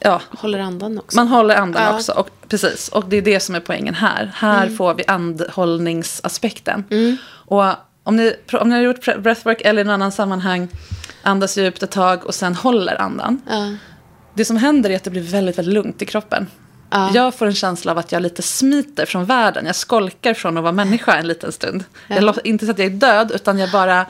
[0.00, 1.16] ja, Håller andan också.
[1.16, 1.94] man håller andan Ja.
[1.96, 2.12] också.
[2.12, 4.32] Och, precis, och det är det som är poängen här.
[4.34, 6.84] Här får vi andhållningsaspekten.
[7.28, 7.64] Och
[8.06, 10.68] om ni, om ni har gjort breathwork eller i någon annan sammanhang,
[11.22, 13.40] andas djupt ett tag och sen håller andan.
[13.48, 13.72] Ja.
[14.34, 16.46] Det som händer är att det blir väldigt, väldigt lugnt i kroppen.
[16.90, 17.10] Ja.
[17.14, 19.66] Jag får en känsla av att jag lite smiter från världen.
[19.66, 21.84] Jag skolkar från att vara människa en liten stund.
[22.08, 24.06] Jag lå- inte så att jag är död, utan jag bara...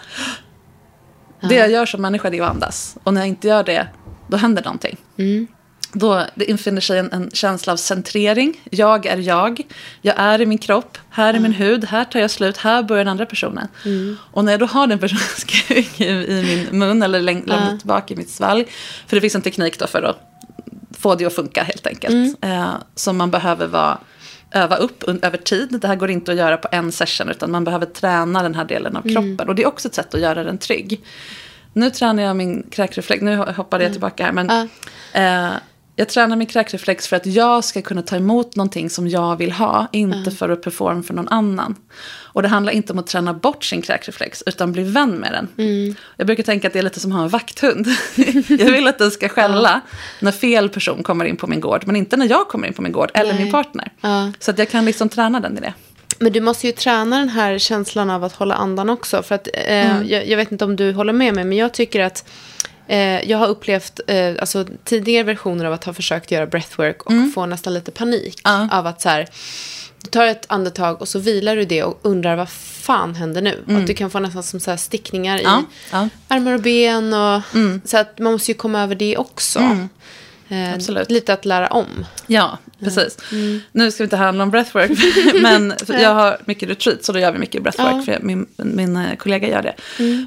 [1.49, 2.97] Det jag gör som människa det är att andas.
[3.03, 3.87] Och när jag inte gör det,
[4.29, 4.97] då händer någonting.
[5.93, 8.61] Då det infinner sig en, en känsla av centrering.
[8.71, 9.63] Jag är jag.
[10.03, 10.99] Jag är i min kropp.
[11.11, 11.85] Här är min hud.
[11.85, 12.57] Här tar jag slut.
[12.57, 13.69] Här börjar den andra personen.
[14.33, 17.85] Och när jag då har den personens kuk i, i min mun eller läng, längst
[17.85, 18.67] bak i mitt svalg.
[19.07, 20.33] För det finns en teknik då för att
[20.99, 22.39] få det att funka helt enkelt.
[22.45, 23.99] Eh, som man behöver vara,
[24.51, 25.79] öva upp över tid.
[25.81, 28.65] Det här går inte att göra på en session utan man behöver träna den här
[28.65, 29.49] delen av kroppen.
[29.49, 31.05] Och det är också ett sätt att göra den trygg.
[31.73, 34.33] Nu tränar jag min kräkreflex, nu hoppade jag tillbaka här.
[34.33, 34.51] Men,
[35.13, 35.53] eh,
[35.99, 39.53] jag tränar min kräkreflex för att jag ska kunna ta emot någonting som jag vill
[39.53, 39.87] ha.
[39.93, 41.75] Inte för att performa för någon annan.
[42.23, 45.97] Och det handlar inte om att träna bort sin kräkreflex, utan bli vän med den.
[46.17, 47.87] Jag brukar tänka att det är lite som att ha en vakthund.
[48.49, 49.81] jag vill att den ska skälla
[50.21, 52.83] när fel person kommer in på min gård, men inte när jag kommer in på
[52.83, 53.93] min gård, eller min partner.
[54.01, 54.33] Ja.
[54.39, 55.75] Så att jag kan liksom träna den i det.
[56.19, 59.23] Men du måste ju träna den här känslan av att hålla andan också.
[59.23, 60.09] För att, eh, Mm.
[60.09, 62.29] jag, jag vet inte om du håller med mig, men jag tycker att
[62.89, 67.13] eh, jag har upplevt eh, alltså, tidigare versioner av att ha försökt göra breathwork och
[67.35, 68.41] få nästan lite panik.
[68.45, 68.69] Mm.
[68.71, 68.79] Ja.
[68.79, 69.27] Av att så här,
[70.03, 73.65] du tar ett andetag och så vilar du det och undrar vad fan händer nu?
[73.69, 75.65] Att du kan få nästan som så stickningar Mm.
[76.09, 77.15] I armar och ben.
[77.15, 77.43] Och,
[77.85, 79.59] Så att man måste ju komma över det också.
[80.49, 81.11] Eh, Absolut.
[81.11, 82.07] Lite att lära om.
[82.27, 83.19] Ja, precis.
[83.73, 84.91] Nu ska vi inte handla om breathwork,
[85.43, 88.03] men jag har mycket retreat, så då gör vi mycket breathwork, Ja.
[88.03, 89.75] för jag, min, min eh, kollega gör det.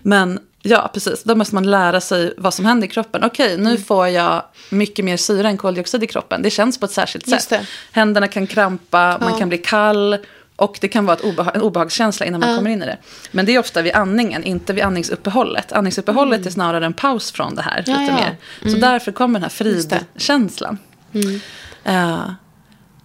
[0.03, 3.23] Men ja, precis, då måste man lära sig vad som händer i kroppen.
[3.23, 6.41] Okej, nu får jag mycket mer syre än koldioxid i kroppen.
[6.41, 7.59] Det känns på ett särskilt Just sätt.
[7.59, 7.67] det.
[7.99, 9.37] Händerna kan krampa, man Ja.
[9.37, 10.17] kan bli kall.
[10.55, 12.97] Och det kan vara obeha- en obehagskänsla innan man kommer in i det.
[13.31, 15.71] Men det är ofta vid andningen, inte vid andningsuppehållet.
[15.71, 17.83] Andningsuppehållet är snarare en paus från det här.
[17.87, 18.37] Ja, lite mer.
[18.71, 19.99] Så därför kommer den här Just det.
[20.13, 20.77] fridkänslan.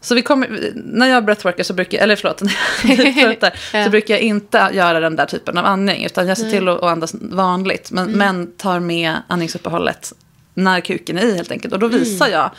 [0.04, 2.42] Så vi kommer, när jag breathworkar så brukar, eller förlåt,
[3.72, 3.84] Ja.
[3.84, 6.04] så brukar jag inte göra den där typen av andning.
[6.04, 7.90] Utan jag ser till att, att andas vanligt.
[7.90, 8.18] Men, Mm.
[8.18, 10.12] men tar med andningsuppehållet
[10.54, 11.72] när kuken är i helt enkelt.
[11.74, 11.98] Och då Mm.
[11.98, 12.50] visar jag,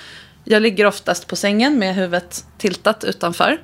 [0.44, 3.58] jag ligger oftast på sängen med huvudet tiltat utanför.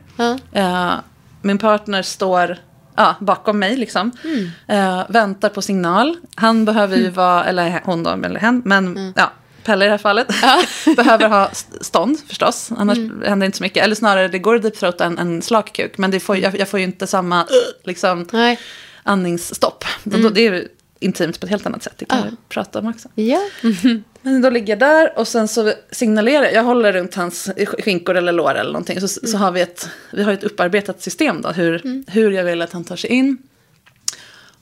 [0.54, 0.94] Eh,
[1.42, 2.58] min partner står
[2.96, 4.12] ja, bakom mig, liksom.
[4.24, 4.50] Mm.
[4.68, 6.18] Eh, väntar på signal.
[6.36, 9.14] Han behöver ju vara, eller hon då, eller hen, men Mm.
[9.16, 9.32] ja,
[9.64, 10.28] Pelle i det här fallet.
[10.96, 13.22] behöver ha st- stånd förstås, annars Mm.
[13.26, 13.84] händer inte så mycket.
[13.84, 16.68] Eller snarare, det går att deepthroata en, en slak kuk, men det får, jag, jag
[16.70, 17.48] får ju inte samma
[17.84, 18.60] liksom, Nej.
[19.04, 19.86] andningsstopp.
[20.04, 20.68] Då- Det är ju
[21.00, 22.30] intimt på ett helt annat sätt, det kan Mm.
[22.32, 22.38] Ja.
[22.50, 23.10] vi prata om också.
[23.16, 23.40] Ja.
[24.22, 28.18] Men då ligger jag där och sen så signalerar jag, jag håller runt hans skinkor
[28.18, 29.02] eller lår eller någonting.
[29.02, 32.62] Så, så har vi ett, vi har ett upparbetat system då, hur, hur jag vill
[32.62, 33.38] att han tar sig in.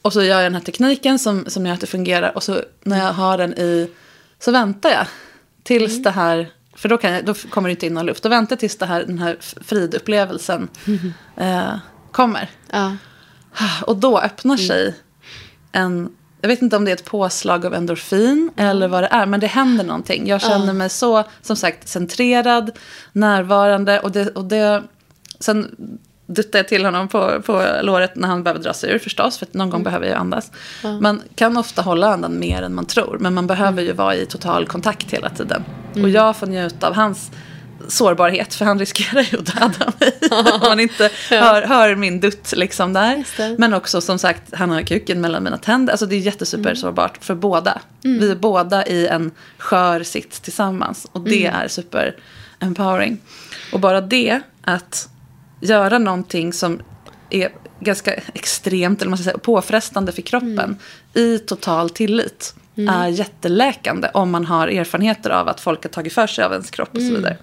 [0.01, 2.35] Och så gör jag den här tekniken som, som gör att det fungerar.
[2.35, 3.89] Och så när jag har den i,
[4.39, 5.05] så väntar jag
[5.63, 8.23] tills det här, för då, jag, då kommer det inte in någon luft.
[8.23, 10.67] Då väntar jag tills det här, den här fridupplevelsen
[11.35, 11.75] eh,
[12.11, 12.49] kommer.
[12.71, 12.95] Ja.
[13.85, 14.95] Och då öppnar sig
[15.71, 16.15] en...
[16.41, 19.39] Jag vet inte om det är ett påslag av endorfin eller vad det är, men
[19.39, 20.27] det händer någonting.
[20.27, 22.71] Jag känner mig så, som sagt, centrerad,
[23.11, 24.29] närvarande och det...
[24.29, 24.83] Och det
[25.39, 25.75] sen
[26.29, 29.45] duttar jag till honom på, på låret när han behöver dra sig ur förstås, för
[29.45, 30.51] att någon gång behöver jag andas.
[31.01, 34.25] Man kan ofta hålla andan mer än man tror, men man behöver ju vara i
[34.25, 35.63] total kontakt hela tiden.
[35.93, 37.31] Och jag får njuta av hans
[37.87, 40.13] sårbarhet, för han riskerar ju att döda mig
[40.53, 43.23] om man inte hör, hör min dutt liksom där.
[43.57, 45.93] Men också som sagt, han har kuken mellan mina tänder.
[45.93, 47.81] Alltså det är jättesuper sårbart för båda.
[48.01, 51.07] Vi är båda i en skör sitt tillsammans.
[51.11, 52.15] Och det är super
[52.59, 53.17] empowering.
[53.73, 55.09] Och bara det, att
[55.59, 56.81] göra någonting som
[57.29, 60.77] är ganska extremt, eller man ska säga, påfrestande för kroppen,
[61.13, 62.55] i total tillit,
[62.89, 66.71] är jätteläkande om man har erfarenheter av att folk har tagit för sig av ens
[66.71, 67.37] kropp och så vidare.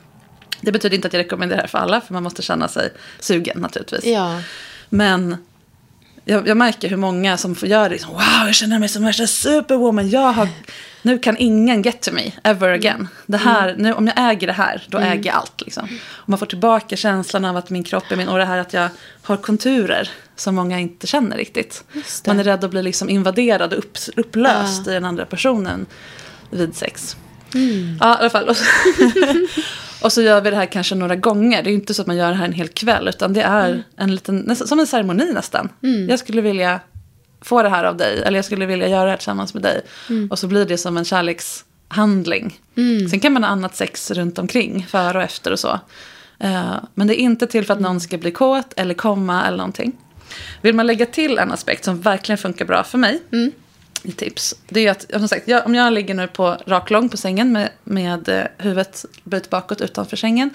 [0.60, 2.90] Det betyder inte att jag rekommenderar det här för alla, för man måste känna sig
[3.20, 4.04] sugen naturligtvis.
[4.04, 4.40] Ja.
[4.88, 5.36] Men
[6.28, 7.90] jag, jag märker hur många som får göra det.
[7.94, 10.10] Liksom, wow, jag känner mig som värsta superwoman.
[10.10, 10.48] Jag har,
[11.02, 13.08] nu kan ingen get to me ever again.
[13.26, 15.60] Det här, nu, om jag äger det här, då äger jag allt.
[15.60, 15.88] Liksom.
[16.12, 18.28] Och man får tillbaka känslan av att min kropp är min.
[18.28, 18.88] Och det här att jag
[19.22, 21.84] har konturer som många inte känner riktigt.
[22.26, 25.86] Man är rädd att bli liksom invaderad och upp, upplöst i den andra personen
[26.50, 27.16] vid sex.
[28.00, 28.48] Ja, i alla fall.
[28.48, 28.64] Och så,
[30.02, 31.62] och så gör vi det här kanske några gånger.
[31.62, 33.08] Det är ju inte så att man gör det här en hel kväll.
[33.08, 35.68] Utan det är en liten, nästan, som en ceremoni nästan.
[36.08, 36.80] Jag skulle vilja
[37.40, 38.22] få det här av dig.
[38.22, 39.80] Eller jag skulle vilja göra det här tillsammans med dig.
[40.30, 42.60] Och så blir det som en kärlekshandling.
[43.10, 44.86] Sen kan man ha annat sex runt omkring.
[44.88, 45.80] Före och efter och så.
[46.38, 49.56] Eh, men det är inte till för att någon ska bli kåt eller komma eller
[49.56, 49.92] någonting.
[50.62, 53.20] Vill man lägga till en aspekt som verkligen funkar bra för mig
[54.12, 54.54] tips.
[54.68, 57.52] Det är att, som sagt, jag, om jag ligger nu på rak lång på sängen
[57.52, 60.50] med, med eh, huvudet böjt bakåt utanför sängen.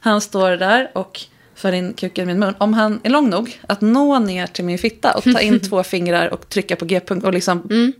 [0.00, 1.20] Han står där och
[1.54, 2.54] för in kuken i min mun.
[2.58, 5.82] Om han är lång nog att nå ner till min fitta och ta in två
[5.82, 7.92] fingrar och trycka på g-punkt och liksom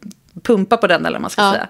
[0.43, 1.53] pumpa på den eller vad man ska Ja.
[1.53, 1.69] säga.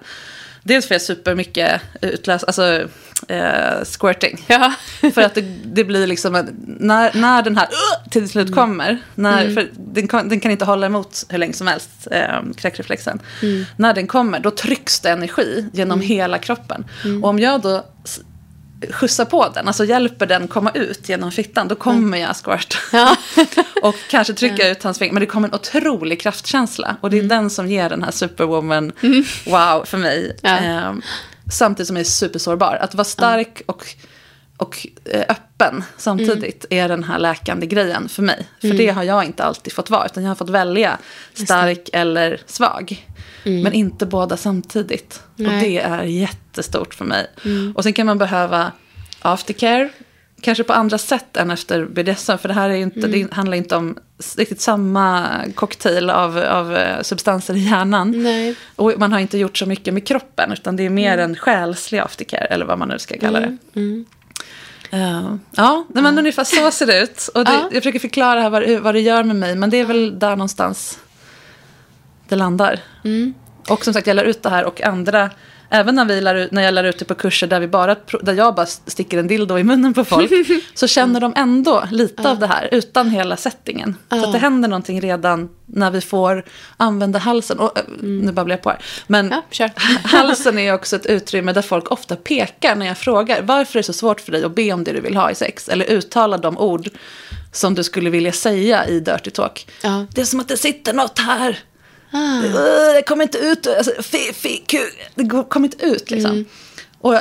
[0.67, 2.87] Dels får jag supermycket utlös, alltså
[3.27, 4.45] eh, squirting.
[4.47, 4.73] Ja.
[5.13, 8.97] För att det, det blir liksom, en, när, när den här "Ugh!" till slut kommer,
[9.15, 13.19] när, för den kan, den kan inte hålla emot hur länge som helst, eh, kräkreflexen.
[13.77, 16.85] När den kommer, då trycks det energi genom hela kroppen.
[17.23, 17.85] Och om jag då
[18.89, 22.77] skjutsar på den, alltså hjälper den komma ut genom fittan, då kommer jag squirt.
[23.81, 26.97] och kanske trycka ut hans finger, men det kommer en otrolig kraftkänsla.
[27.01, 28.91] Och det är den som ger den här superwoman
[29.45, 30.37] wow för mig.
[30.41, 30.57] Ja.
[30.57, 30.93] Eh,
[31.51, 32.75] samtidigt som jag är supersårbar.
[32.81, 33.85] Att vara stark och,
[34.57, 38.47] och eh, öppen samtidigt är den här läkande grejen för mig.
[38.61, 40.97] För det har jag inte alltid fått vara, utan jag har fått välja
[41.33, 43.07] stark eller svag.
[43.43, 45.23] Men inte båda samtidigt.
[45.33, 45.61] Och Nej.
[45.61, 47.27] det är jättestort för mig.
[47.75, 48.71] Och sen kan man behöva
[49.21, 49.89] aftercare.
[50.41, 52.37] Kanske på andra sätt än efter BDSM.
[52.37, 53.97] För det här är inte, det handlar inte om
[54.37, 58.23] riktigt samma cocktail av, av eh, substanser i hjärnan.
[58.23, 58.55] Nej.
[58.75, 60.51] Och man har inte gjort så mycket med kroppen.
[60.51, 62.45] Utan det är mer en själslig aftercare.
[62.45, 63.57] Eller vad man nu ska kalla det.
[64.91, 67.29] Eh, ja, nej, men ungefär så ser det ut.
[67.33, 67.69] Och det, Ja.
[67.71, 69.55] Jag försöker förklara här vad, vad det gör med mig.
[69.55, 70.99] Men det är väl där någonstans
[72.27, 72.79] det landar.
[73.69, 75.29] Och som sagt, jag lär ut det här och andra
[75.69, 78.33] Även när, vi lär, när jag lär ut det på kurser där, vi bara, där
[78.33, 80.31] jag bara sticker en dildo i munnen på folk.
[80.73, 83.95] så känner de ändå lite av det här utan hela settingen.
[84.09, 86.43] Så att det händer någonting redan när vi får
[86.77, 87.59] använda halsen.
[87.59, 88.79] Och, äh, Nu babblar jag på här.
[89.07, 89.69] Men Ja,
[90.03, 93.85] halsen är också ett utrymme där folk ofta pekar när jag frågar varför är det
[93.85, 95.69] så svårt för dig att be om det du vill ha i sex.
[95.69, 96.89] Eller uttala de ord
[97.51, 99.67] som du skulle vilja säga i Dirty Talk.
[99.81, 100.05] Ja.
[100.13, 101.59] Det är som att det sitter något här.
[102.13, 102.41] Uh,
[102.95, 103.67] Det kommer inte ut.
[103.67, 104.77] Alltså, fi, fi, ku,
[105.15, 106.45] det kommer inte ut liksom.
[107.01, 107.15] Och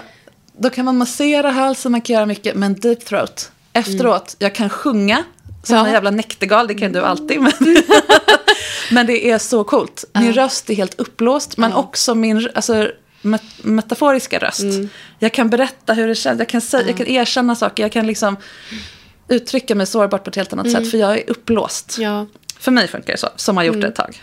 [0.58, 2.54] då kan man massera halsen, man kan göra mycket.
[2.54, 5.24] Men deep throat, efteråt, jag kan sjunga.
[5.64, 5.86] Som Ja.
[5.86, 7.40] en jävla näktergal, det kan du alltid.
[7.40, 7.52] Men,
[8.90, 10.04] men det är så coolt.
[10.14, 12.90] Min röst är helt uppblåst, men också min alltså,
[13.22, 14.64] met- metaforiska röst.
[15.18, 18.06] Jag kan berätta hur det känns, jag kan, säga, jag kan erkänna saker, jag kan
[18.06, 18.36] liksom
[19.28, 20.90] uttrycka mig sårbart på ett helt annat sätt.
[20.90, 21.96] För jag är uppblåst.
[21.98, 22.26] Ja.
[22.58, 24.22] För mig funkar det så, som har gjort det ett tag.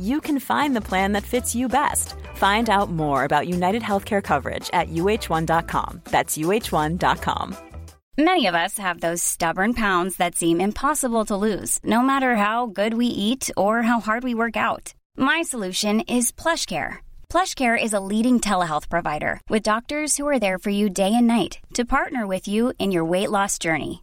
[0.00, 2.14] you can find the plan that fits you best.
[2.36, 6.00] Find out more about United Healthcare coverage at uh1.com.
[6.04, 7.56] That's uh1.com.
[8.18, 12.66] Many of us have those stubborn pounds that seem impossible to lose, no matter how
[12.66, 14.92] good we eat or how hard we work out.
[15.16, 16.96] My solution is PlushCare.
[17.30, 21.26] PlushCare is a leading telehealth provider with doctors who are there for you day and
[21.26, 24.02] night to partner with you in your weight loss journey.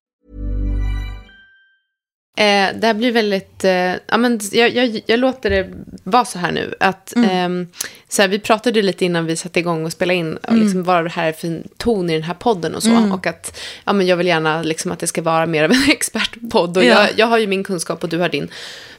[2.37, 3.63] Eh, det här blir väldigt...
[3.63, 3.71] Eh,
[4.07, 5.69] ja, men jag, jag, jag låter det
[6.03, 6.75] vara så här nu.
[6.79, 7.67] Att, ehm,
[8.09, 10.37] så här, vi pratade lite innan vi satte igång och spelade in.
[10.37, 12.89] och Liksom, vad det här är för ton i den här podden och så.
[13.13, 15.83] Och att ja, men jag vill gärna liksom, att det ska vara mer av en
[15.89, 16.77] expertpodd.
[16.77, 16.87] Och Ja.
[17.07, 18.47] jag, jag har ju min kunskap och du har din.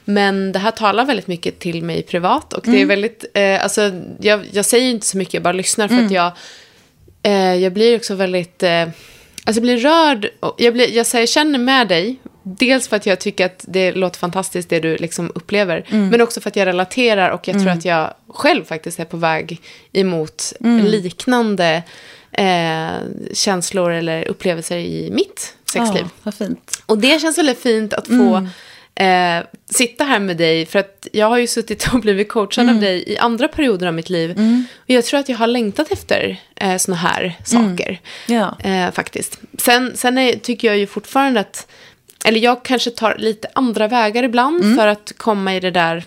[0.05, 2.53] Men det här talar väldigt mycket till mig privat.
[2.53, 3.25] Och det är väldigt...
[3.33, 5.87] Eh, alltså, jag, jag säger inte så mycket, jag bara lyssnar.
[5.87, 6.31] För att jag,
[7.23, 8.63] eh, jag blir också väldigt...
[8.63, 8.87] Eh,
[9.45, 12.15] Alltså jag blir rörd, och jag, blir, jag säger, känner med dig.
[12.43, 15.85] Dels för att jag tycker att det låter fantastiskt det du liksom upplever.
[15.89, 19.17] Men också för att jag relaterar och jag tror att jag själv faktiskt är på
[19.17, 21.83] väg emot liknande
[22.31, 22.91] eh,
[23.33, 26.05] känslor eller upplevelser i mitt sexliv.
[26.37, 26.83] Fint.
[26.85, 28.47] Och det känns väldigt fint att få
[28.95, 30.65] eh, sitta här med dig.
[30.65, 33.93] För att jag har ju suttit och blivit coachad av dig i andra perioder av
[33.93, 34.31] mitt liv.
[34.77, 37.99] Och jag tror att jag har längtat efter eh, såna här saker.
[38.27, 38.57] Ja.
[38.63, 39.39] Eh, faktiskt.
[39.57, 41.67] Sen, sen är, tycker jag ju fortfarande att...
[42.25, 46.03] Eller jag kanske tar lite andra vägar ibland för att komma i det där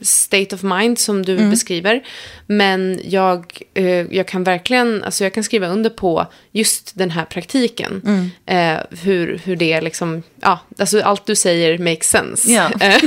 [0.00, 2.02] state of mind som du beskriver.
[2.46, 7.24] Men jag, eh, jag kan verkligen, alltså jag kan skriva under på just den här
[7.24, 8.02] praktiken.
[8.46, 12.52] Eh, hur, hur det liksom, ja, alltså allt du säger makes sense.
[12.52, 13.02] Ja, Eh,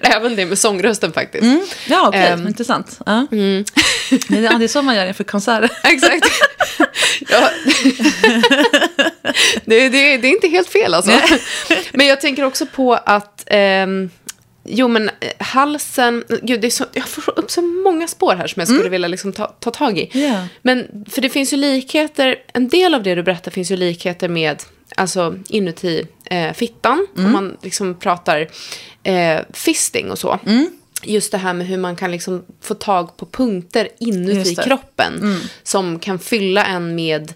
[0.16, 1.76] Även det med sångrösten faktiskt.
[1.88, 2.20] Ja, okej.
[2.20, 2.46] Ehm.
[2.46, 3.00] Intressant.
[3.06, 3.26] Ja.
[4.28, 5.70] Det, är, ja, det är så man gör inför konserter.
[5.84, 6.26] Exakt.
[7.28, 7.50] ja.
[9.64, 11.12] det, det, det är inte helt fel alltså.
[11.92, 13.44] men jag tänker också på att...
[13.46, 14.10] ehm,
[14.64, 16.24] Jo, men eh, halsen...
[16.42, 19.08] Gud, det är så, jag får upp så många spår här som jag skulle vilja
[19.08, 20.10] liksom ta, ta tag i.
[20.12, 20.46] Ja.
[20.62, 22.36] Men för det finns ju likheter...
[22.52, 24.62] En del av det du berättar finns ju likheter med
[24.96, 27.06] alltså, inuti eh, fittan.
[27.16, 28.48] Om man liksom pratar
[29.02, 30.38] eh, fisting och så.
[31.02, 35.40] Just det här med hur man kan liksom få tag på punkter inuti kroppen.
[35.62, 37.32] Som kan fylla en med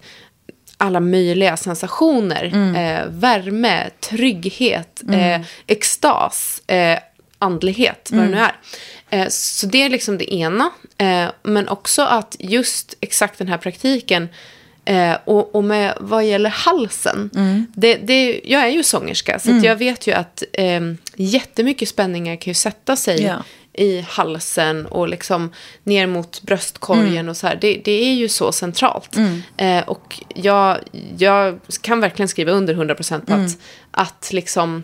[0.77, 2.45] alla möjliga sensationer.
[2.77, 6.99] Eh, värme, trygghet, eh, extas, eh,
[7.43, 8.57] andlighet, vad det nu är.
[9.11, 10.71] Eh, så det är liksom det ena.
[10.99, 14.29] Eh, men också att just exakt den här praktiken
[14.85, 17.31] Eh, och, och med vad gäller halsen.
[17.75, 20.81] Det, det, jag är ju sångerska, så att jag vet ju att eh,
[21.17, 23.43] jättemycket spänningar kan ju sätta sig Ja.
[23.73, 25.53] i halsen och liksom
[25.85, 27.59] ner mot bröstkorgen och så här.
[27.61, 29.17] Det, det är ju så centralt.
[29.57, 30.79] Eh, och jag,
[31.19, 33.59] jag kan verkligen skriva under 100% på att,
[33.91, 34.83] att liksom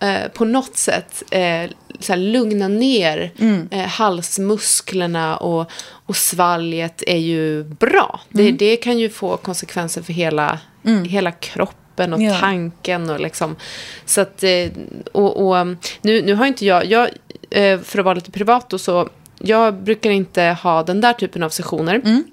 [0.00, 3.30] eh, på något sätt eh, så lugna ner
[3.70, 5.70] eh, halsmusklerna och,
[6.06, 8.20] och svalget är ju bra.
[8.28, 10.58] Det, det kan ju få konsekvenser för hela,
[11.06, 12.38] hela kroppen och Ja.
[12.40, 13.10] tanken.
[13.10, 13.56] Och liksom,
[14.04, 14.68] så att, eh,
[15.12, 15.66] och, och,
[16.02, 17.08] nu, nu har inte jag, jag,
[17.50, 21.42] eh, för att vara lite privat och så, jag brukar inte ha den där typen
[21.42, 22.24] av sessioner.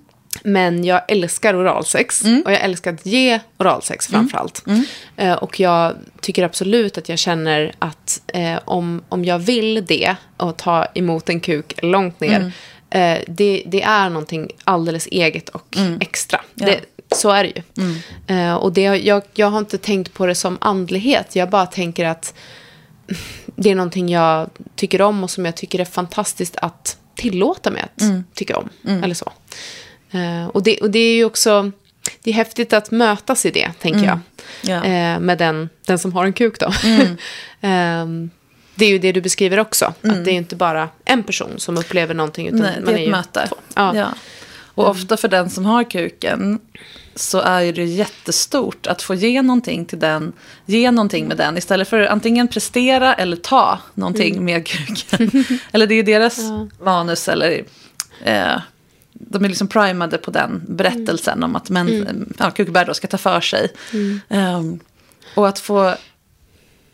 [0.43, 4.63] Men jag älskar oralsex och jag älskar att ge oralsex framförallt.
[5.17, 10.15] Eh, och jag tycker absolut att jag känner att eh, om, om jag vill det
[10.37, 12.51] och ta emot en kuk långt ner,
[12.89, 16.41] eh, det, det är någonting alldeles eget och extra.
[16.53, 16.79] Det,
[17.15, 17.61] så är det ju.
[18.27, 22.05] Eh, och det, jag, jag har inte tänkt på det som andlighet, jag bara tänker
[22.05, 22.33] att
[23.55, 27.81] det är någonting jag tycker om och som jag tycker är fantastiskt att tillåta mig
[27.81, 28.01] att
[28.33, 28.69] tycka om.
[29.03, 29.31] Eller så.
[30.15, 31.71] Eh, och, det, och det är ju också,
[32.23, 34.19] det är häftigt att mötas i det, tänker jag.
[34.61, 34.85] Ja.
[34.85, 36.73] Eh, med den, den som har en kuk då.
[37.61, 38.29] Ehm,
[38.75, 39.85] det är ju det du beskriver också.
[39.85, 42.47] Att det är inte bara en person som upplever någonting.
[42.47, 43.49] Utan Nej, det man är ett ju möte.
[43.75, 43.95] Ja.
[43.95, 44.07] Ja.
[44.75, 46.59] Och ofta för den som har kuken
[47.15, 50.33] så är det jättestort att få ge någonting till den,
[50.65, 55.45] ge någonting med den istället för att antingen prestera eller ta någonting med kuken.
[55.71, 56.39] eller det är ju deras
[56.79, 57.63] manus eller
[58.23, 58.55] eh,
[59.19, 63.17] de är liksom primade på den berättelsen om att män, ja, kukbär då ska ta
[63.17, 63.71] för sig.
[64.29, 64.79] Ehm,
[65.35, 65.95] och att få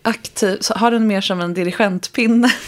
[0.02, 2.52] aktiv, så ha den mer som en dirigentpinne.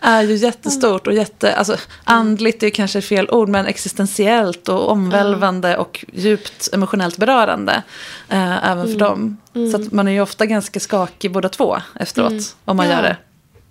[0.00, 5.76] är ju jättestort och jätte, alltså andligt är kanske fel ord, men existentiellt och omvälvande
[5.76, 7.82] och djupt emotionellt berörande.
[8.28, 9.36] Eh, även för dem.
[9.52, 13.16] Så att man är ju ofta ganska skakig båda två efteråt, om man gör det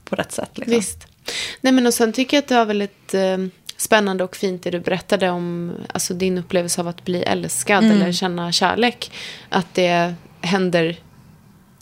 [0.05, 0.57] på rätt sätt.
[0.57, 0.75] Liksom.
[0.75, 1.12] Visst.
[1.61, 3.37] Nej, men och sen tycker jag att det var väldigt eh,
[3.77, 8.11] spännande och fint det du berättade om alltså din upplevelse av att bli älskad eller
[8.11, 9.11] känna kärlek.
[9.49, 10.95] Att det händer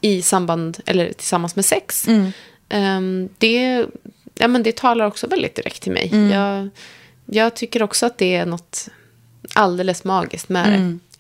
[0.02, 2.08] i samband eller tillsammans med sex.
[2.70, 3.86] Ehm, det,
[4.36, 6.30] ja, men det talar också väldigt direkt till mig.
[6.32, 6.70] Jag,
[7.26, 8.88] jag tycker också att det är något
[9.54, 10.76] alldeles magiskt med det.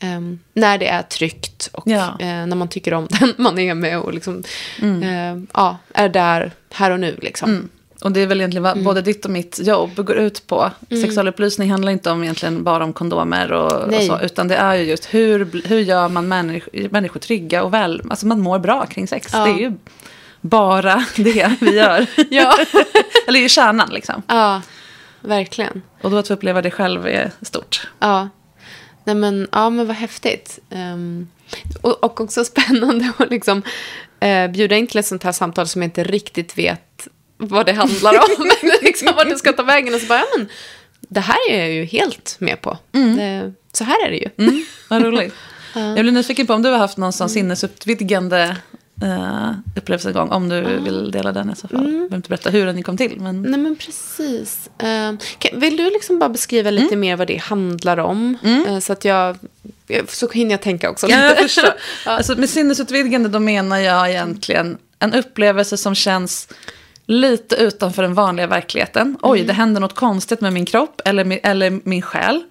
[0.08, 2.08] Ehm, när det är tryggt och Ja.
[2.20, 4.44] eh, när man tycker om den man är med och liksom,
[4.82, 7.18] eh, ja, är där här och nu.
[7.22, 7.70] Liksom.
[8.02, 10.72] Och det är väl egentligen vad både ditt och mitt jobb går ut på.
[10.90, 14.20] Sexualupplysning handlar inte om egentligen bara om kondomer och, och så.
[14.20, 18.28] Utan det är ju just hur, hur gör man människor, människor trygga och väl, alltså
[18.28, 19.30] man mår bra kring sex.
[19.34, 19.46] Ja.
[19.46, 19.74] Det är ju
[20.42, 22.08] bara det vi gör.
[22.30, 22.56] Ja.
[23.28, 24.24] Eller ju kärnan liksom.
[24.28, 24.62] Ja,
[25.22, 25.82] verkligen.
[26.02, 27.88] Och då att få uppleva det själv är stort.
[28.00, 28.30] Ja.
[29.04, 30.60] Nej, men, ja, men vad häftigt.
[30.70, 31.28] Ehm,
[31.82, 33.62] och, och också spännande att liksom,
[34.20, 37.08] eh, bjuda in till ett sånt här samtal som jag inte riktigt vet
[37.42, 38.52] vad det handlar om.
[38.82, 39.94] liksom, vad det ska ta vägen.
[39.94, 40.50] Och så bara, ja, men,
[41.00, 42.78] det här är jag ju helt med på.
[42.92, 44.30] Det, så här är det ju.
[44.38, 45.34] Mm, vad roligt.
[45.74, 48.58] Jag blir nyfiken på om du har haft någon sån sinnesuppvidgande
[49.04, 50.30] uh, upplevelse en gång.
[50.30, 51.84] Om du vill dela den i så fall.
[51.84, 53.20] Jag behöver inte berätta hur den kom till.
[53.20, 53.42] Men...
[53.42, 54.70] Nej, men precis.
[54.78, 58.38] Ehm, kan, vill du liksom bara beskriva lite mer vad det handlar om?
[58.68, 59.38] Eh, så att jag...
[60.08, 61.08] Så hinner jag tänka också.
[61.08, 61.28] Ja, lite.
[61.28, 61.74] jag förstår.
[62.06, 66.48] Alltså, med sinnesutvidgande då menar jag egentligen en upplevelse som känns
[67.06, 69.18] lite utanför den vanliga verkligheten.
[69.22, 72.44] Oj, det händer något konstigt med min kropp eller min, eller min själ.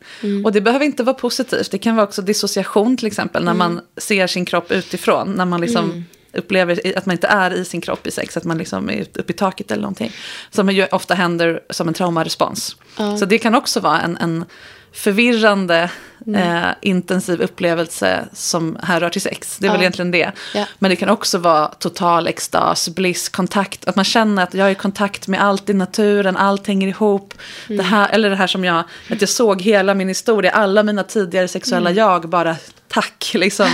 [0.44, 1.70] Och det behöver inte vara positivt.
[1.70, 3.44] Det kan vara också dissociation till exempel.
[3.44, 5.32] När man ser sin kropp utifrån.
[5.32, 8.36] När man liksom upplever i- att man inte är i sin kropp i sex.
[8.36, 10.12] Att man liksom är uppe i taket eller någonting.
[10.50, 12.76] Som ju ofta händer som en traumarespons.
[13.18, 14.44] Så det kan också vara en, en
[14.92, 15.90] förvirrande,
[16.36, 19.58] eh, intensiv upplevelse som härrör till sex.
[19.58, 19.82] Det är väl Ja.
[19.82, 20.32] egentligen det.
[20.54, 20.66] Ja.
[20.78, 23.84] Men det kan också vara total extas, bliss, kontakt.
[23.84, 27.34] Att man känner att jag är i kontakt med allt i naturen, allt hänger ihop.
[27.68, 31.02] Det här, eller det här som jag, att jag såg hela min historia, alla mina
[31.04, 32.56] tidigare sexuella jag bara
[32.88, 33.68] tack, liksom,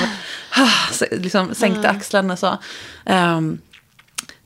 [0.57, 2.59] ah, s- liksom sänkte axlarna så.
[3.07, 3.59] Ehm,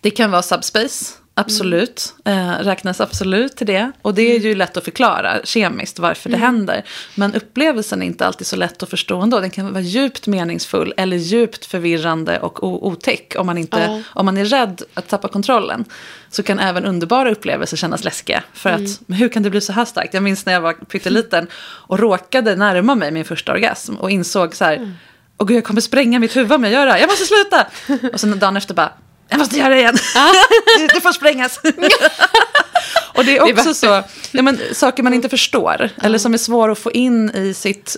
[0.01, 1.05] det kan vara subspace,
[1.41, 2.15] absolut.
[2.25, 3.93] Eh, räknas absolut till det.
[4.03, 6.85] Och det är ju lätt att förklara kemiskt varför det händer.
[7.15, 9.41] Men upplevelsen är inte alltid så lätt att förstå ändå.
[9.41, 13.35] Den kan vara djupt meningsfull eller djupt förvirrande och otäck.
[13.39, 14.03] Om man, inte, Ja.
[14.15, 15.85] om man är rädd att tappa kontrollen
[16.31, 18.43] så kan även underbara upplevelser kännas läskiga.
[18.53, 20.15] För att, men hur kan det bli så här starkt?
[20.15, 24.55] Jag minns när jag var pytteliten och råkade närma mig min första orgasm och insåg
[24.55, 24.95] så här,
[25.39, 27.67] åh gud jag kommer spränga mitt huvud om jag gör det här, jag måste sluta!
[28.13, 28.93] Och sen dagen efter bara,
[29.31, 29.97] jag måste göra det igen.
[30.95, 31.61] det får sprängas.
[33.15, 34.03] och det är också värt så,
[34.33, 35.91] ja, men, saker man inte förstår.
[36.03, 37.97] Eller som är svåra att få in i sitt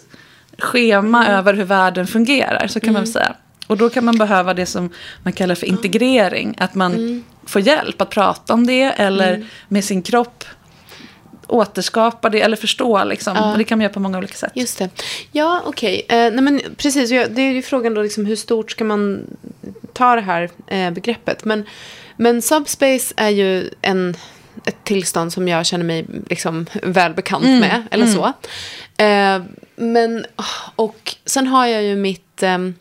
[0.59, 2.67] schema över hur världen fungerar.
[2.67, 3.37] Så kan man väl säga.
[3.67, 4.91] Och då kan man behöva det som
[5.23, 6.55] man kallar för integrering.
[6.59, 8.83] Att man får hjälp att prata om det.
[8.83, 10.45] Eller med sin kropp
[11.47, 12.41] återskapa det.
[12.41, 13.37] Eller förstå liksom.
[13.37, 14.53] Och det kan man göra på många olika sätt.
[14.55, 14.91] Just det.
[15.33, 16.07] Ja, okej.
[16.09, 17.11] Eh, nej, men precis.
[17.11, 19.27] Ja, det är ju frågan då liksom, hur stort ska man
[19.93, 21.45] ta det här eh, begreppet.
[21.45, 21.65] Men,
[22.17, 24.17] men subspace är ju en,
[24.67, 27.83] ett tillstånd som jag känner mig liksom, välbekant med.
[27.91, 28.25] Eller så.
[29.05, 29.43] Eh,
[29.77, 30.27] men,
[30.77, 32.43] och sen har jag ju mitt...
[32.43, 32.75] ehm,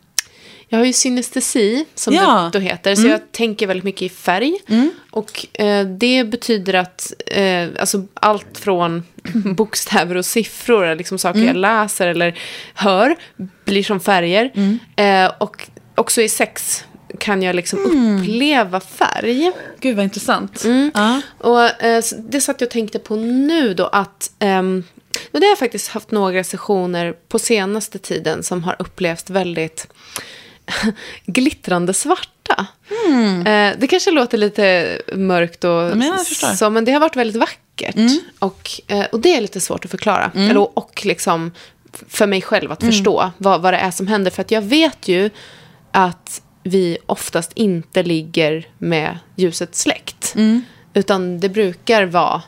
[0.73, 2.49] jag har ju synestesi, som Ja.
[2.53, 2.95] det då heter.
[2.95, 4.53] Så jag tänker väldigt mycket i färg.
[5.11, 9.03] Och eh, det betyder att eh, alltså, allt från
[9.55, 12.39] bokstäver och siffror, liksom saker jag läser eller
[12.73, 13.15] hör,
[13.65, 14.51] blir som färger.
[14.95, 16.85] Eh, och också i sex
[17.19, 19.51] kan jag liksom uppleva färg.
[19.79, 20.63] Gud vad intressant.
[20.63, 20.91] Mm.
[20.93, 21.21] Ja.
[21.37, 24.83] Och eh, det satt jag och tänkte på nu då att ehm,
[25.31, 29.87] och det har jag faktiskt haft några sessioner på senaste tiden som har upplevts väldigt
[31.25, 32.67] glittrande svarta.
[33.45, 36.19] Eh, det kanske låter lite mörkt och men
[36.57, 37.95] så, men det har varit väldigt vackert.
[38.39, 40.31] Och, eh, och det är lite svårt att förklara.
[40.35, 41.51] Eller, och liksom
[42.07, 44.31] för mig själv att förstå vad, vad det är som händer.
[44.31, 45.29] För att jag vet ju
[45.91, 50.33] att vi oftast inte ligger med ljuset släckt.
[50.93, 52.41] Utan det brukar vara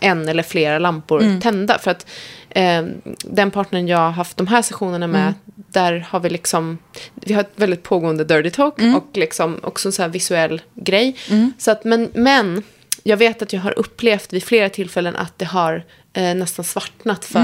[0.00, 1.78] en eller flera lampor tända.
[1.78, 2.06] För att
[2.50, 2.84] eh,
[3.24, 6.78] den partnern jag har haft de här sessionerna med, där har vi liksom,
[7.14, 11.16] vi har ett väldigt pågående dirty talk och liksom också en så här visuell grej.
[11.58, 12.62] Så att, men, men
[13.02, 17.24] jag vet att jag har upplevt vid flera tillfällen att det har eh, nästan svartnat
[17.24, 17.38] för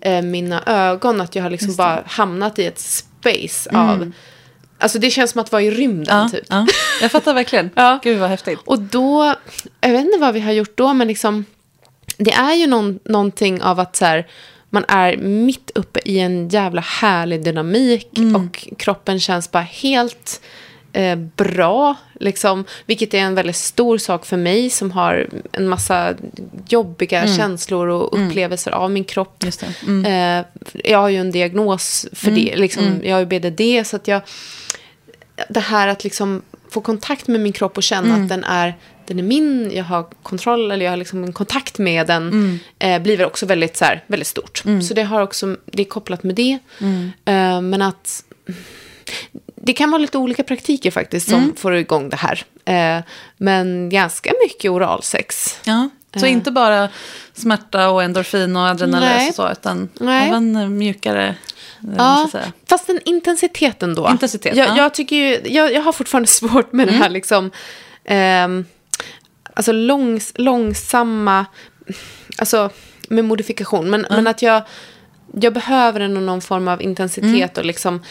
[0.00, 1.20] eh, mina ögon.
[1.20, 4.12] Att jag har liksom bara hamnat i ett space av...
[4.78, 6.44] Alltså det känns som att vara i rymden Ja, typ.
[6.48, 6.66] ja.
[7.00, 7.70] Jag fattar verkligen.
[7.74, 7.98] Ja.
[8.02, 8.58] Gud vad häftigt.
[8.64, 9.34] Och då,
[9.80, 11.44] jag vet inte vad vi har gjort då, men liksom,
[12.16, 14.26] det är ju någon, någonting av att så här,
[14.70, 20.40] man är mitt uppe i en jävla härlig dynamik och kroppen känns bara helt
[20.92, 21.94] eh, bra.
[22.20, 26.14] Liksom, vilket är en väldigt stor sak för mig som har en massa
[26.68, 29.44] jobbiga känslor och upplevelser av min kropp.
[29.44, 29.74] Just det.
[29.86, 30.04] Mm.
[30.40, 30.46] Eh,
[30.84, 32.56] jag har ju en diagnos för det.
[32.56, 34.20] Liksom, Jag har ju BDD, så att jag...
[35.48, 38.74] Det här att liksom få kontakt med min kropp och känna att den är,
[39.06, 43.02] den är min, jag har kontroll eller jag har liksom en kontakt med den, eh,
[43.02, 44.62] blir också väldigt, så här, väldigt stort.
[44.88, 46.58] Så det, har också, det är kopplat med det.
[47.24, 48.24] Eh, men att
[49.54, 52.42] det kan vara lite olika praktiker faktiskt som får igång det här.
[52.64, 53.04] Eh,
[53.36, 55.58] men ganska mycket oralsex.
[55.64, 55.88] Ja.
[56.16, 56.32] Så Eh.
[56.32, 56.88] inte bara
[57.34, 60.28] smärta och endorfin och adrenalin och så, utan Nej.
[60.28, 61.34] även mjukare,
[61.96, 62.30] Ja,
[62.66, 64.08] fast den intensiteten då.
[64.10, 64.76] Intensitet, jag, ja.
[64.76, 67.50] jag tycker ju, jag, jag har fortfarande svårt med det här liksom,
[68.04, 68.64] ehm,
[69.54, 71.46] alltså långs, långsamma,
[72.38, 72.70] alltså
[73.08, 74.62] med modifikation, men, men att jag,
[75.40, 78.02] jag behöver ändå någon form av intensitet och liksom,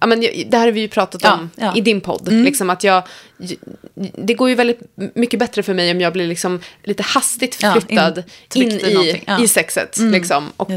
[0.00, 1.62] ja, men det här har vi ju pratat Ja, om ja.
[1.62, 1.76] Mm.
[1.76, 2.32] i din podd.
[2.32, 3.02] Liksom att jag,
[4.14, 4.80] det går ju väldigt
[5.14, 8.18] mycket bättre för mig om jag blir liksom lite hastigt Ja, förflyttad
[8.54, 9.42] in, intryckt i i, ja.
[9.42, 9.98] i sexet.
[9.98, 10.72] Liksom, och.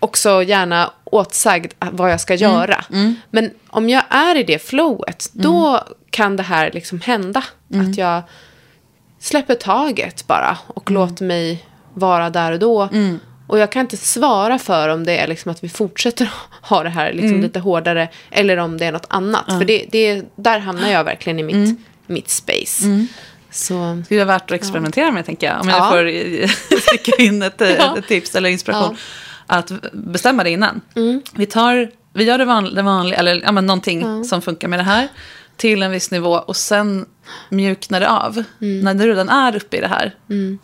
[0.00, 2.42] Också gärna åtsagd vad jag ska Mm.
[2.52, 2.84] göra.
[3.30, 5.80] Men om jag är i det flowet, då
[6.10, 7.44] kan det här liksom hända.
[7.72, 7.90] Mm.
[7.90, 8.22] Att jag
[9.20, 12.88] släpper taget bara och låter mig vara där och då.
[13.48, 16.30] Och jag kan inte svara för om det är liksom att vi fortsätter
[16.62, 19.44] ha det här liksom lite hårdare eller om det är något annat.
[19.46, 23.06] För det, det, där hamnar jag verkligen i mitt, mitt space.
[23.50, 25.60] Så, Det vara värt att experimentera med, tänker jag.
[25.60, 25.90] Om jag Ja.
[25.90, 27.98] får sticka in ett, Ja.
[27.98, 28.96] ett tips eller inspiration.
[29.46, 30.80] Att bestämma det innan.
[30.96, 31.22] Mm.
[31.34, 34.78] Vi, tar, vi gör det vanliga, det vanliga eller ja, men någonting som funkar med
[34.78, 35.08] det här.
[35.56, 37.06] Till en viss nivå och sen
[37.48, 38.44] mjuknar det av.
[38.60, 38.80] Mm.
[38.80, 40.14] När du redan är uppe i det här.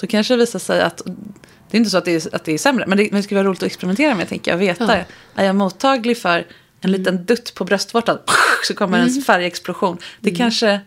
[0.01, 1.03] Då kanske det visar sig att
[1.71, 2.85] det är inte så att det är, att det är sämre.
[2.87, 4.59] Men det, men det skulle vara roligt att experimentera med, tänker jag.
[4.59, 4.97] Veta,
[5.35, 6.47] är jag mottaglig för
[6.81, 8.19] en liten dutt på bröstvårtan?
[8.65, 9.99] Så kommer en färgexplosion.
[10.21, 10.81] Det, kanske,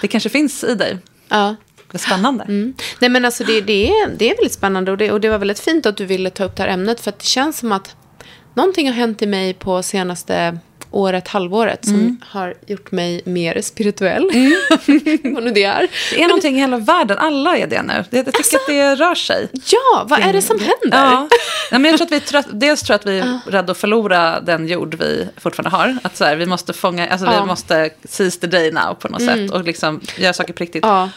[0.00, 0.98] det kanske finns i dig.
[1.28, 1.56] ja.
[1.92, 2.44] Vad spännande.
[2.98, 5.38] Nej men alltså det, det, är, det är väldigt spännande och det, och det var
[5.38, 7.72] väldigt fint att du ville ta upp det här ämnet för att det känns som
[7.72, 7.96] att
[8.54, 10.58] någonting har hänt i mig på senaste
[10.90, 14.22] året, halvåret som har gjort mig mer spirituell.
[15.34, 15.88] Vad nu det är.
[16.14, 17.18] Det är någonting i hela världen.
[17.18, 18.04] Alla är det nu.
[18.10, 19.48] Jag tycker att det rör sig.
[19.52, 20.98] Ja, vad är det som händer?
[21.10, 21.28] Ja.
[21.70, 23.78] Nej, men jag tror att vi trött, dels tror jag att vi är rädda att
[23.78, 25.98] förlora den jord vi fortfarande har.
[26.02, 27.40] Att så här, vi måste fånga, alltså Ja.
[27.40, 29.50] vi måste seize the day now på något sätt.
[29.50, 30.84] Och liksom göra saker på riktigt.
[30.84, 31.08] Ja.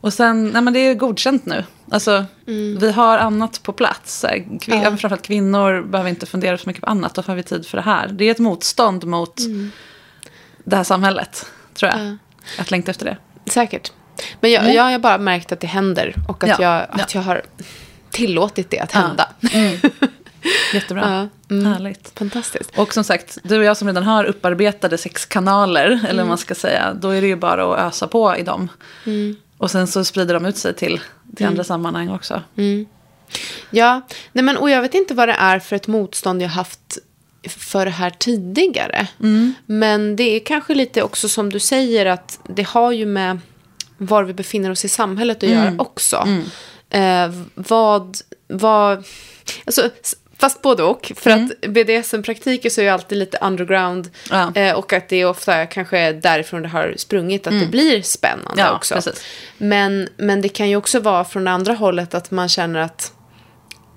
[0.00, 1.64] Och sen, nej men det är godkänt nu.
[1.90, 2.24] Alltså,
[2.78, 4.24] vi har annat på plats.
[4.24, 4.82] Kvin- Ja.
[4.82, 7.14] Framförallt kvinnor behöver inte fundera så mycket på annat.
[7.14, 8.08] Då får vi tid för det här.
[8.08, 9.40] Det är ett motstånd mot
[10.64, 12.16] det här samhället, tror jag.
[12.58, 13.16] Att längta efter det.
[13.50, 13.92] Säkert.
[14.40, 17.02] Men jag, jag har bara märkt att det händer och att, Ja, jag, ja.
[17.02, 17.42] att jag har
[18.10, 19.28] tillåtit det att hända.
[20.74, 21.28] Jättebra.
[21.48, 22.12] Härligt.
[22.18, 22.78] Fantastiskt.
[22.78, 26.38] Och som sagt, du och jag som redan har upparbetade sex kanaler, eller vad man
[26.38, 28.68] ska säga, då är det ju bara att ösa på i dem.
[29.60, 31.00] Och sen så sprider de ut sig till,
[31.36, 32.42] till andra sammanhang också.
[33.70, 34.00] Ja,
[34.32, 36.98] nej men, och jag vet inte vad det är för ett motstånd jag haft
[37.48, 39.08] för det här tidigare.
[39.66, 43.38] Men det är kanske lite också som du säger att det har ju med
[43.98, 46.28] var vi befinner oss i samhället att göra också.
[46.90, 48.16] Eh, vad,
[48.48, 49.04] vad,
[49.66, 49.90] alltså,
[50.40, 51.12] fast både och.
[51.16, 54.10] För att BDSM-praktiker så är ju alltid lite underground.
[54.30, 54.52] Ja.
[54.54, 58.02] Eh, och att det är ofta kanske är därifrån det har sprungit, att det blir
[58.02, 58.94] spännande Ja, också.
[58.94, 59.24] precis.
[59.58, 63.12] Men, men det kan ju också vara från det andra hållet att man känner att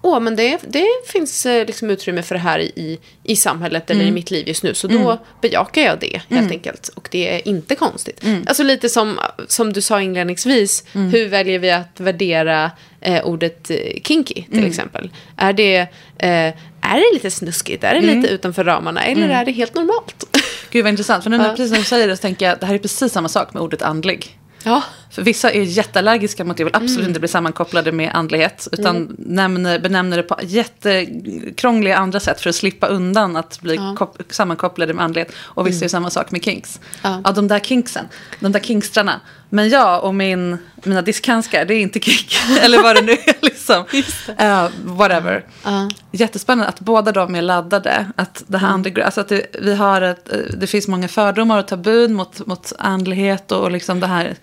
[0.06, 4.06] Åh, men det, det finns eh, liksom utrymme för det här i, i samhället eller
[4.06, 4.74] i mitt liv just nu.
[4.74, 6.88] Så då bejakar jag det helt enkelt.
[6.96, 8.24] Och det är inte konstigt.
[8.48, 10.84] Alltså lite som, som du sa inledningsvis.
[10.94, 15.10] Hur väljer vi att värdera eh, ordet eh, kinky till exempel?
[15.38, 15.76] Är det,
[16.18, 17.84] eh, är det lite snuskigt?
[17.84, 19.04] Är det lite utanför ramarna?
[19.04, 20.24] Eller är det helt normalt?
[20.70, 21.24] Gud vad intressant.
[21.24, 22.80] För nu när precis när du säger det så tänker jag att det här är
[22.80, 24.38] precis samma sak med ordet andlig.
[24.64, 24.84] ja.
[25.14, 28.68] För vissa är jätteallergiska mot det och vill absolut inte bli sammankopplade med andlighet.
[28.72, 34.18] Utan nämner, benämner det på jättekrångliga andra sätt för att slippa undan att bli kop-
[34.30, 35.32] sammankopplade med andlighet.
[35.38, 36.80] Och vissa är samma sak med kinks.
[37.02, 37.22] Ja.
[37.24, 38.06] Ja, de där kinksen,
[38.40, 39.22] de där kinkstrarna.
[39.50, 42.36] Men jag och min, mina diskhandskar, det är inte kink.
[42.62, 43.86] Eller vad det nu är liksom.
[44.38, 45.46] Eh, whatever.
[45.64, 45.90] Ja.
[46.12, 48.06] Jättespännande att båda de är laddade.
[48.16, 51.60] Att det här andliga, alltså att det, vi har ett, eh, det finns många fördomar
[51.60, 54.36] och tabun mot, mot andlighet och, och liksom det här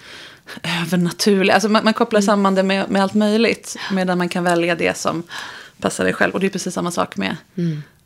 [0.83, 1.55] övernaturliga.
[1.55, 3.77] Alltså man, man kopplar samman det med, med allt möjligt.
[3.93, 5.23] Medan man kan välja det som
[5.81, 6.35] passar dig själv.
[6.35, 7.37] Och det är precis samma sak med,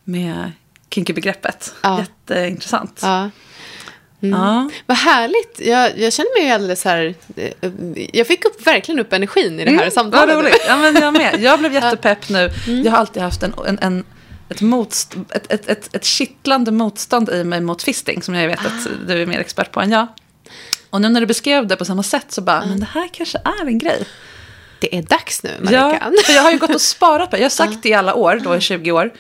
[0.05, 0.53] med
[0.91, 1.75] kinky-begreppet.
[1.83, 1.99] Ja.
[2.01, 2.99] Jätteintressant.
[3.03, 3.31] ja.
[4.21, 4.71] Ja.
[4.87, 5.61] Vad härligt.
[5.61, 7.15] Jag, jag känner mig alldeles så här...
[7.37, 7.51] eh,
[8.13, 10.35] Jag fick upp, verkligen upp energin i det här samtalet.
[10.35, 10.65] Vad roligt.
[10.69, 11.41] Ja, men jag med.
[11.41, 12.51] Jag blev jättepepp nu.
[12.85, 14.05] Jag har alltid haft en, en, en,
[14.49, 18.23] ett, motst, ett, ett, ett, ett kittlande motstånd i mig mot fisting.
[18.23, 20.07] Som jag vet att du är mer expert på än jag.
[20.95, 23.39] Och nu när du beskrev det på samma sätt så bara, men det här kanske
[23.39, 24.07] är en grej.
[24.81, 26.13] Det är dags nu, Ja, Marika.
[26.27, 27.41] för jag har ju gått och sparat på det.
[27.43, 29.13] Jag har sagt det i alla år, då i 20 år.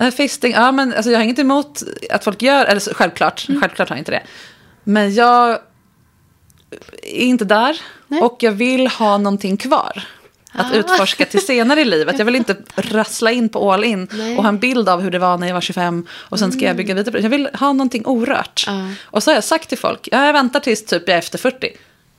[0.00, 3.88] Eh, Fisting, ja men alltså, jag har inget emot att folk gör, eller självklart, självklart
[3.88, 4.22] har jag inte det.
[4.84, 5.50] Men jag
[7.02, 7.80] är inte där
[8.22, 10.02] och jag vill ha någonting kvar.
[10.52, 12.18] Att utforska till senare i livet.
[12.18, 15.18] Jag vill inte rassla in på all in och ha en bild av hur det
[15.18, 17.22] var när jag var 25 och sen ska jag bygga vidare på det.
[17.22, 18.66] Jag vill ha någonting orört.
[19.04, 21.38] Och så har jag sagt till folk, ja, jag väntar tills typ jag är efter
[21.38, 21.68] 40.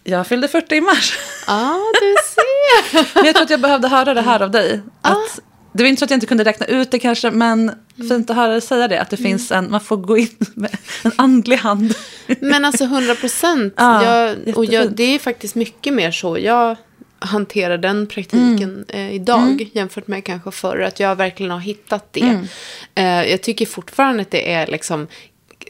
[0.03, 1.17] Jag fyllde 40 i mars.
[1.47, 3.13] Ja, du ser.
[3.15, 4.81] Men jag tror att jag behövde höra det här av dig.
[5.01, 5.39] Att,
[5.73, 7.71] det var inte så att jag inte kunde räkna ut det kanske, men
[8.09, 9.01] fint att höra dig säga det.
[9.01, 11.93] Att det finns en, man får gå in med en andlig hand.
[12.39, 13.73] Men alltså 100 procent.
[13.77, 16.37] Ja, och jag, det är faktiskt mycket mer så.
[16.39, 16.77] Jag
[17.23, 19.09] hanterar den praktiken Mm.
[19.09, 20.79] eh, idag jämfört med kanske förr.
[20.79, 22.21] Att jag verkligen har hittat det.
[22.21, 22.47] Mm.
[22.95, 25.07] Eh, jag tycker fortfarande att det är liksom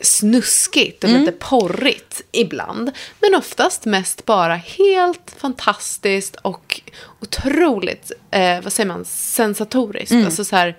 [0.01, 1.22] snuskigt och Mm.
[1.22, 2.91] lite porrigt ibland.
[3.20, 6.82] Men oftast mest bara helt fantastiskt och
[7.22, 10.12] otroligt, eh, vad säger man, sensatoriskt.
[10.12, 10.26] Mm.
[10.26, 10.76] Alltså så här,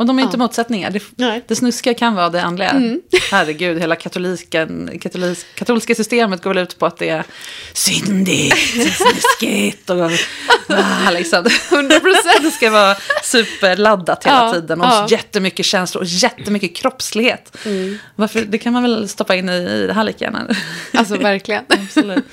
[0.00, 0.90] Och de är inte motsättningar.
[0.90, 1.28] Det, Nej.
[1.28, 1.42] Mm.
[1.48, 2.74] det snuskiga kan vara det andliga.
[3.30, 7.24] Herregud, hela katoliken, katolis, katolska systemet går väl ut på att det är
[7.72, 8.56] syndigt,
[8.96, 10.10] snuskigt och
[10.68, 11.46] ah, liksom.
[11.72, 12.42] 100 procent.
[12.42, 15.06] Det ska vara superladdat hela Ja, tiden och ja.
[15.10, 17.56] jättemycket känslor och jättemycket kroppslighet.
[17.66, 17.98] Mm.
[18.16, 20.54] Varför, det kan man väl stoppa in i, i det här lika gärna.
[20.94, 21.64] Alltså verkligen.
[21.68, 22.24] Absolut.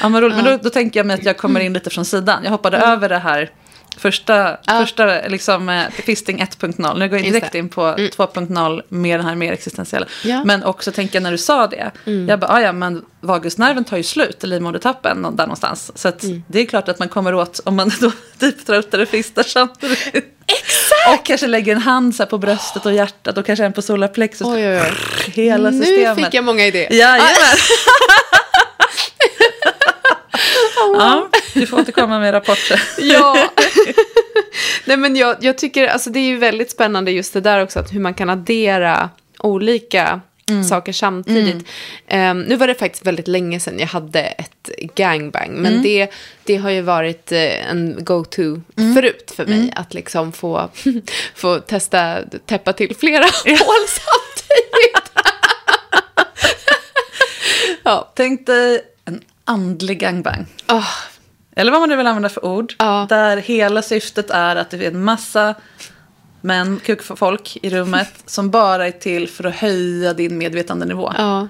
[0.00, 0.36] Ja, men roligt.
[0.36, 2.44] Men då, då tänker jag mig att jag kommer in lite från sidan.
[2.44, 2.90] Jag hoppade Mm.
[2.90, 3.50] över det här
[3.98, 6.98] första, första liksom, eh, fisting 1.0.
[6.98, 7.58] Nu går jag direkt det.
[7.58, 10.06] in på 2.0 med den här mer existentiella.
[10.24, 10.44] Ja.
[10.44, 11.90] Men också tänker jag när du sa det.
[12.28, 15.92] Jag bara, "Ah, ja men vagusnerven tar ju slut i livmodertappen där någonstans.
[15.94, 19.42] Så att det är klart att man kommer åt om man då deepthroatar och fistar
[19.42, 20.06] samtidigt.
[20.46, 21.20] Exakt!
[21.20, 24.46] Och kanske lägger en hand så på bröstet och hjärtat och kanske en på solarplexus.
[24.46, 24.92] Oj, oj, oj.
[25.32, 26.24] Hela Nu systemet.
[26.24, 26.92] fick jag många idéer.
[26.92, 27.26] Jajamän.
[30.98, 31.28] ja,
[31.60, 32.82] du får återkomma med rapporter.
[32.98, 33.50] Ja.
[34.84, 37.78] Nej, men jag, jag tycker, alltså det är ju väldigt spännande just det där också,
[37.78, 40.20] att hur man kan addera olika
[40.68, 41.66] saker samtidigt.
[42.06, 46.10] Ehm, nu var det faktiskt väldigt länge sedan jag hade ett gangbang, men det,
[46.44, 48.60] det har ju varit eh, en go-to
[48.94, 50.70] förut för mig, att liksom få,
[51.34, 55.10] få testa täppa till flera hål samtidigt.
[57.82, 58.12] ja.
[58.14, 60.46] Tänk dig en andlig gangbang.
[60.66, 60.84] Ah,
[61.58, 62.74] Eller vad man nu vill använda för ord.
[62.78, 63.06] Ja.
[63.08, 65.54] Där hela syftet är att det är en massa
[66.40, 71.12] män, kukfolk i rummet som bara är till för att höja din medvetandenivå.
[71.18, 71.48] ja.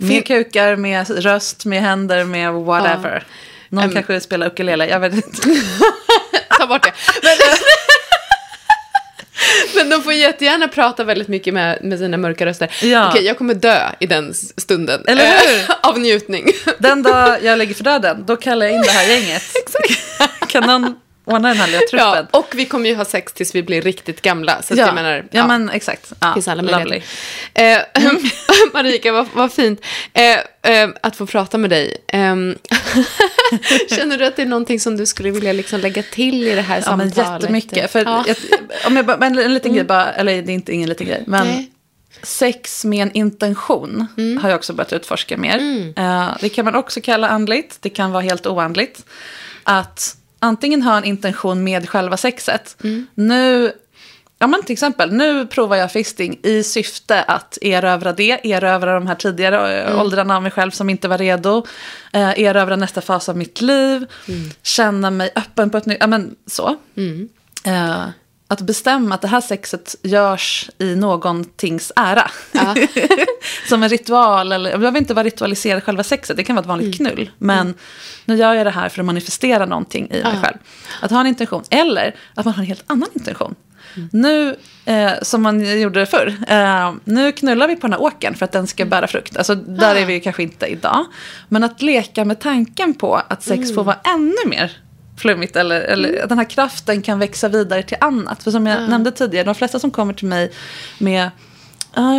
[0.00, 3.26] Med kukar, med röst, med händer, med whatever.
[3.68, 3.92] Någon Em.
[3.92, 5.30] kanske spelar ukulele, jag vet inte.
[6.58, 6.92] Ta bort det.
[7.22, 7.32] Men,
[9.78, 12.70] men de får jättegärna prata väldigt mycket med, med sina mörka röster.
[12.82, 13.08] Ja.
[13.10, 15.04] Okej, jag kommer dö i den stunden.
[15.06, 15.74] Eller Eh, hur?
[15.90, 16.46] Av njutning.
[16.78, 19.42] Den dag jag lägger för döden, då kallar jag in det här gänget.
[19.64, 20.50] Exakt.
[20.50, 20.94] Kan någon
[21.28, 22.26] ordna den här lilla Ja, truppen.
[22.40, 24.62] och vi kommer ju ha sex tills vi blir riktigt gamla.
[24.62, 26.12] Så ja, jag menar, ja, men exakt.
[26.20, 27.02] Ja, finns alla lovely.
[27.54, 27.78] Eh,
[28.72, 29.80] Marika, vad, vad fint
[30.12, 31.96] eh, eh, att få prata med dig.
[32.08, 32.54] Ehm,
[33.90, 36.62] känner du att det är någonting som du skulle vilja liksom lägga till i det
[36.62, 37.42] här Ja, men samtalet?
[37.42, 37.90] jättemycket.
[37.92, 38.24] För Ja.
[38.26, 38.36] jag,
[38.86, 41.22] om jag bara, men en liten grej bara, eller det är inte ingen liten grej,
[41.26, 41.70] men Nej.
[42.22, 44.06] sex med en intention
[44.42, 45.58] har jag också börjat utforska mer.
[45.96, 49.04] Eh, det kan man också kalla andligt, det kan vara helt oandligt.
[49.64, 52.76] Att antingen ha en intention med själva sexet.
[53.14, 53.72] Nu,
[54.38, 59.06] ja men till exempel, nu provar jag fisting i syfte att erövra det, erövra de
[59.06, 60.00] här tidigare mm.
[60.00, 61.66] åldrarna av mig själv som inte var redo,
[62.12, 64.06] eh, erövra nästa fas av mitt liv,
[64.62, 66.76] känna mig öppen på ett nytt, ja men så.
[67.64, 68.06] Eh,
[68.48, 72.30] att bestämma att det här sexet görs i någontings ära.
[73.68, 76.68] Som en ritual, eller jag behöver inte vara ritualiserad själva sexet, det kan vara ett
[76.68, 77.30] vanligt knull.
[77.38, 77.74] Men
[78.24, 80.56] nu gör jag det här för att manifestera någonting i mig själv.
[81.00, 83.54] Att ha en intention, eller att man har en helt annan intention.
[84.12, 88.44] Nu, eh, som man gjorde förr, eh, nu knullar vi på den här åken för
[88.44, 89.36] att den ska bära frukt.
[89.36, 91.06] Alltså där är vi kanske inte idag.
[91.48, 94.72] Men att leka med tanken på att sex får vara ännu mer
[95.18, 98.42] flummigt eller, eller att den här kraften kan växa vidare till annat.
[98.42, 100.52] För som jag nämnde tidigare, de flesta som kommer till mig
[100.98, 101.30] med
[101.92, 102.14] "Ah,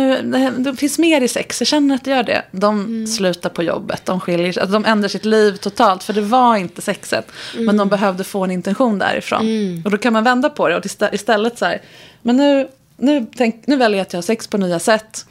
[0.58, 2.42] det finns mer i sex, jag känner att det gör det.
[2.52, 6.02] De slutar på jobbet, de skiljer sig, alltså de ändrar sitt liv totalt.
[6.04, 7.26] För det var inte sexet,
[7.58, 9.40] men de behövde få en intention därifrån.
[9.84, 11.82] Och då kan man vända på det och istä- istället så här,
[12.22, 15.26] men nu, nu, tänk, nu väljer jag att jag har sex på nya sätt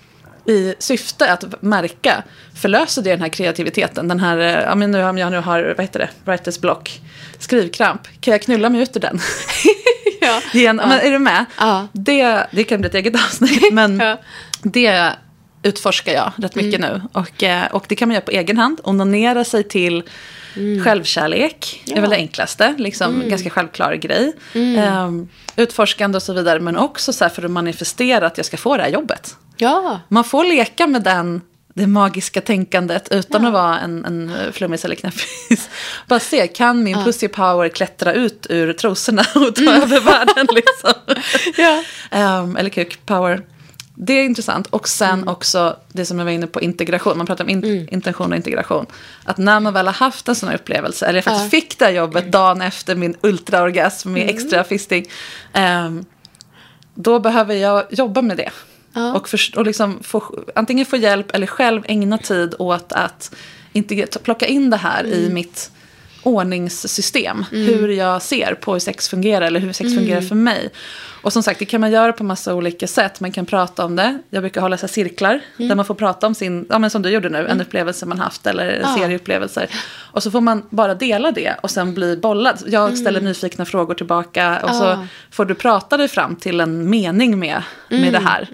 [0.49, 2.23] i syfte att märka,
[2.61, 4.07] förlöser det den här kreativiteten?
[4.07, 7.01] Den här, eh, ja, men nu, om jag nu har, vad heter det, writers block,
[7.39, 9.19] skrivkramp, kan jag knulla mig ut ur den?
[10.21, 10.41] Ja.
[10.53, 11.45] Igen, men är du med?
[11.59, 11.87] Ja.
[11.93, 14.17] Det, det kan bli ett eget avsnitt, men Ja.
[14.63, 15.11] det
[15.63, 17.01] utforskar jag rätt mycket nu.
[17.13, 20.03] Och, eh, och det kan man göra på egen hand, onanera sig till
[20.83, 24.33] självkärlek är väl det enklaste, liksom ganska självklar grej.
[24.53, 28.57] Ehm, utforskande och så vidare, men också så här för att manifestera att jag ska
[28.57, 29.35] få det här jobbet.
[29.57, 29.99] Ja.
[30.07, 31.41] Man får leka med den,
[31.73, 35.69] det magiska tänkandet utan att vara en, en flummis eller knäppis.
[36.07, 40.93] Bara se, kan min pussy power klättra ut ur trosorna och ta över världen liksom?
[41.57, 41.83] Ja.
[42.11, 43.41] Ehm, eller kuk power.
[44.01, 44.67] Det är intressant.
[44.67, 47.17] Och sen också det som jag var inne på, integration.
[47.17, 48.85] Man pratar om in- intention och integration.
[49.23, 51.85] Att när man väl har haft en sån här upplevelse, eller jag faktiskt fick det
[51.85, 55.05] här jobbet dagen efter min ultraorgasm med extra fisting.
[55.53, 56.05] ehm,
[56.95, 58.49] då behöver jag jobba med det.
[59.15, 63.35] Och, för, och liksom få, antingen få hjälp eller själv ägna tid åt att
[64.23, 65.71] plocka in det här i mitt
[66.23, 67.45] ordningssystem.
[67.51, 70.69] Hur jag ser på hur sex fungerar eller hur sex fungerar för mig.
[71.21, 73.19] Och som sagt, det kan man göra på massa olika sätt.
[73.19, 74.19] Man kan prata om det.
[74.29, 77.09] Jag brukar hålla så cirklar där man får prata om sin, ja men som du
[77.09, 79.69] gjorde nu, en upplevelse man haft eller serieupplevelser.
[80.11, 82.63] Och så får man bara dela det och sen bli bollad.
[82.67, 87.39] Jag ställer nyfikna frågor tillbaka och så får du prata dig fram till en mening
[87.39, 88.47] med, med det här.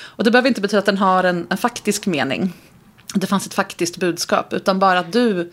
[0.00, 2.52] Och det behöver inte betyda att den har en, en faktisk mening.
[3.14, 5.52] Det fanns ett faktiskt budskap, utan bara att du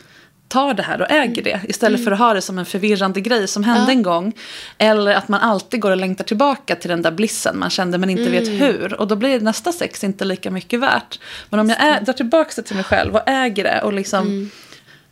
[0.50, 1.60] tar det här och äger det.
[1.68, 4.34] Istället för att ha det som en förvirrande grej som hände en gång.
[4.78, 8.10] Eller att man alltid går och längtar tillbaka till den där blissen man kände men
[8.10, 8.94] inte vet hur.
[8.94, 11.20] Och då blir nästa sex inte lika mycket värt.
[11.50, 14.52] Men om jag ä- drar tillbaka det till mig själv och äger det och liksom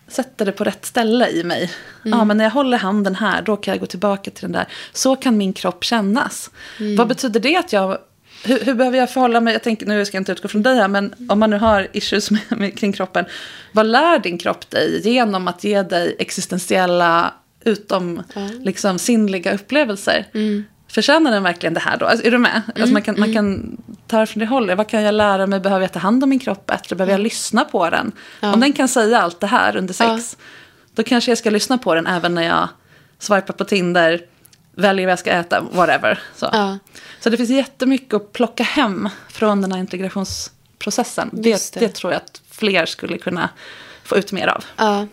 [0.07, 1.71] sätter det på rätt ställe i mig.
[2.03, 4.67] Ja, men när jag håller handen här, då kan jag gå tillbaka till den där.
[4.93, 6.49] Så kan min kropp kännas.
[6.97, 7.97] Vad betyder det att jag...
[8.43, 9.53] Hur, hur behöver jag förhålla mig?
[9.53, 11.87] Jag tänker, nu ska jag inte utgå från dig här, men om man nu har
[11.93, 13.25] issues med, med, kring kroppen.
[13.71, 17.33] Vad lär din kropp dig genom att ge dig existentiella,
[17.63, 18.23] utom
[18.63, 20.25] liksom, sinnliga upplevelser?
[20.89, 22.05] Förtjänar den verkligen det här då?
[22.05, 22.61] Alltså, är du med?
[22.75, 23.77] Alltså, man, kan, man kan
[24.07, 24.77] ta det från det hållet.
[24.77, 25.59] Vad kan jag lära mig?
[25.59, 26.95] Behöver jag ta hand om min kropp bättre?
[26.95, 28.11] Behöver jag lyssna på den?
[28.53, 30.37] Om den kan säga allt det här under sex,
[30.95, 32.69] då kanske jag ska lyssna på den även när jag
[33.19, 34.21] swipar på Tinder,
[34.77, 36.19] väljer vad jag ska äta, whatever.
[36.35, 36.77] Så, Ja.
[37.19, 41.29] så det finns jättemycket att plocka hem från den här integrationsprocessen.
[41.33, 41.79] Det, det.
[41.79, 41.89] det.
[41.89, 43.49] tror jag att fler skulle kunna
[44.03, 44.65] få ut mer av.
[44.77, 45.07] Ja.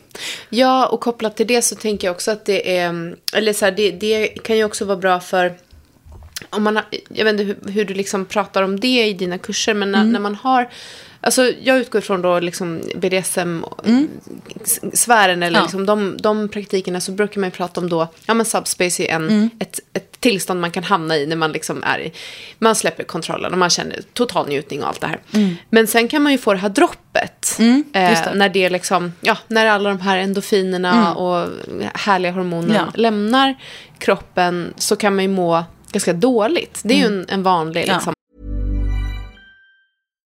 [0.49, 3.73] ja, och kopplat till det så tänker jag också att det är, eller så här,
[3.73, 5.55] det, det kan ju också vara bra för,
[6.51, 9.39] om man har, jag vet inte hur, hur du liksom pratar om det i dina
[9.39, 10.69] kurser, men när, när man har,
[11.25, 15.63] alltså jag utgår från då liksom BDSM-sfären eller Ja.
[15.63, 19.09] liksom de, de praktikerna så brukar man ju prata om då, ja men subspace är
[19.15, 22.13] en, ett, ett tillstånd man kan hamna i när man liksom är i,
[22.59, 25.19] man släpper kontrollen och man känner total njutning och allt det här.
[25.71, 27.57] Men sen kan man ju få det här droppet.
[27.59, 28.01] just det.
[28.01, 31.49] Eh, när det liksom, ja, när alla de här endorfinerna och
[31.95, 32.87] härliga hormoner Ja.
[32.95, 33.55] lämnar
[33.99, 36.81] kroppen så kan man ju må ganska dåligt.
[36.85, 38.14] Det är ju en, en vanlig liksom,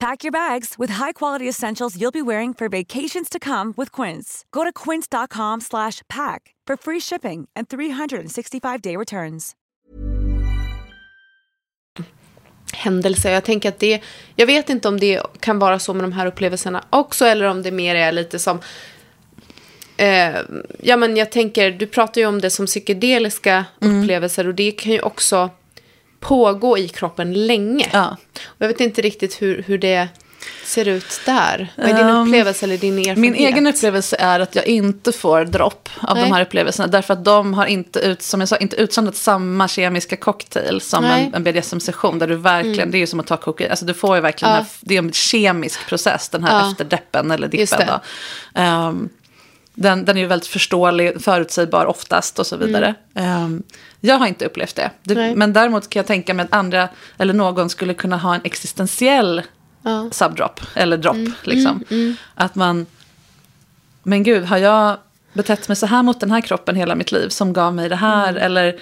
[0.00, 4.44] Pack your bags with high-quality essentials you'll be wearing for vacations to come with Quince.
[4.50, 9.56] Go to quince.com/pack for free shipping and 365-day returns.
[12.72, 13.30] händelse.
[13.30, 14.02] Jag tänker att det,
[14.36, 17.62] jag vet inte om det kan vara så med de här upplevelserna också, eller om
[17.62, 18.60] det mer är lite som,
[19.96, 20.36] eh,
[20.82, 24.92] ja men jag tänker, du pratar ju om det som psykedeliska upplevelser och det kan
[24.92, 25.50] ju också
[26.20, 27.88] pågå i kroppen länge.
[27.92, 28.16] Ja.
[28.58, 30.08] Jag vet inte riktigt hur, hur det
[30.64, 31.72] ser ut där.
[31.76, 33.18] Vad är din Um, upplevelse eller din erfarenhet?
[33.18, 36.24] Min egen upplevelse är att jag inte får dropp av Nej.
[36.24, 36.88] de här upplevelserna.
[36.88, 41.04] Därför att de har inte, ut, som jag sa, inte utsöndrat samma kemiska cocktail som
[41.04, 41.20] Nej.
[41.20, 41.26] Mm.
[41.34, 42.18] en, en BDSM-session.
[42.18, 43.70] Där du verkligen, det är ju som att ta kokain.
[43.70, 44.56] Alltså du får ju verkligen, Ja.
[44.60, 46.70] här, det är en kemisk process, den här Ja.
[46.70, 47.86] efterdeppen eller dippen.
[47.86, 48.00] Då.
[48.60, 49.08] Ehm,
[49.74, 52.94] den, den är ju väldigt förståelig, förutsägbar oftast och så vidare.
[53.14, 53.62] Ehm,
[54.00, 54.90] jag har inte upplevt det.
[55.02, 55.38] det Mm.
[55.38, 56.88] Men däremot kan jag tänka mig att andra,
[57.18, 59.42] eller någon skulle kunna ha en existentiell
[59.82, 60.08] Ja.
[60.12, 61.14] subdrop, eller dropp.
[61.16, 61.84] Mm, liksom.
[62.34, 62.86] Att man,
[64.02, 64.96] men gud, har jag
[65.32, 67.96] betett mig så här mot den här kroppen hela mitt liv som gav mig det
[67.96, 68.34] här?
[68.34, 68.76] Eller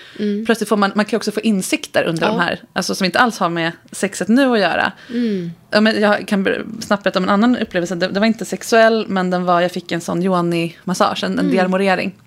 [0.47, 2.37] plötsligt får man, man kan också få insikter under Mm.
[2.37, 2.43] Ja.
[2.43, 4.93] de här, alltså som inte alls har med sexet nu att göra.
[5.11, 5.51] Mm.
[5.71, 6.47] Ja, men jag kan
[6.81, 7.95] snabbt berätta om en annan upplevelse.
[7.95, 11.51] Det, det var inte sexuell, men den var, jag fick en sån Joanni-massage, en, en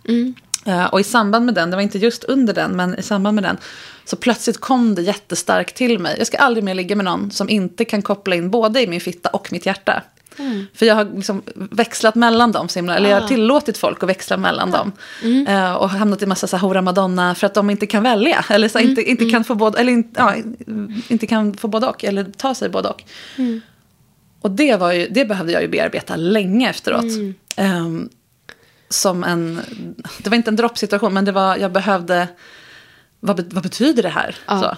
[0.07, 0.33] Mm.
[0.65, 3.35] Eh, och i samband med den, det var inte just under den, men i samband
[3.35, 3.57] med den,
[4.05, 6.15] så plötsligt kom det jättestarkt till mig.
[6.17, 9.01] Jag ska aldrig mer ligga med någon som inte kan koppla in både i min
[9.01, 10.03] fitta och mitt hjärta.
[10.73, 14.09] För jag har liksom växlat mellan dem, så himla, eller jag har tillåtit folk att
[14.09, 14.91] växla mellan dem.
[15.47, 18.45] Eh, och hamnat i massa så här hora madonna för att de inte kan välja.
[18.49, 20.35] Eller så här, inte, inte kan få både, eller inte, ja,
[21.07, 23.03] inte kan få både och, eller ta sig både och.
[24.41, 27.03] Och det, var ju, det behövde jag ju bearbeta länge efteråt.
[27.55, 28.09] Ehm,
[28.91, 29.61] som en,
[30.17, 32.27] det var inte en droppsituation, men det var, jag behövde,
[33.19, 34.35] vad, vad betyder det här?
[34.47, 34.77] Så,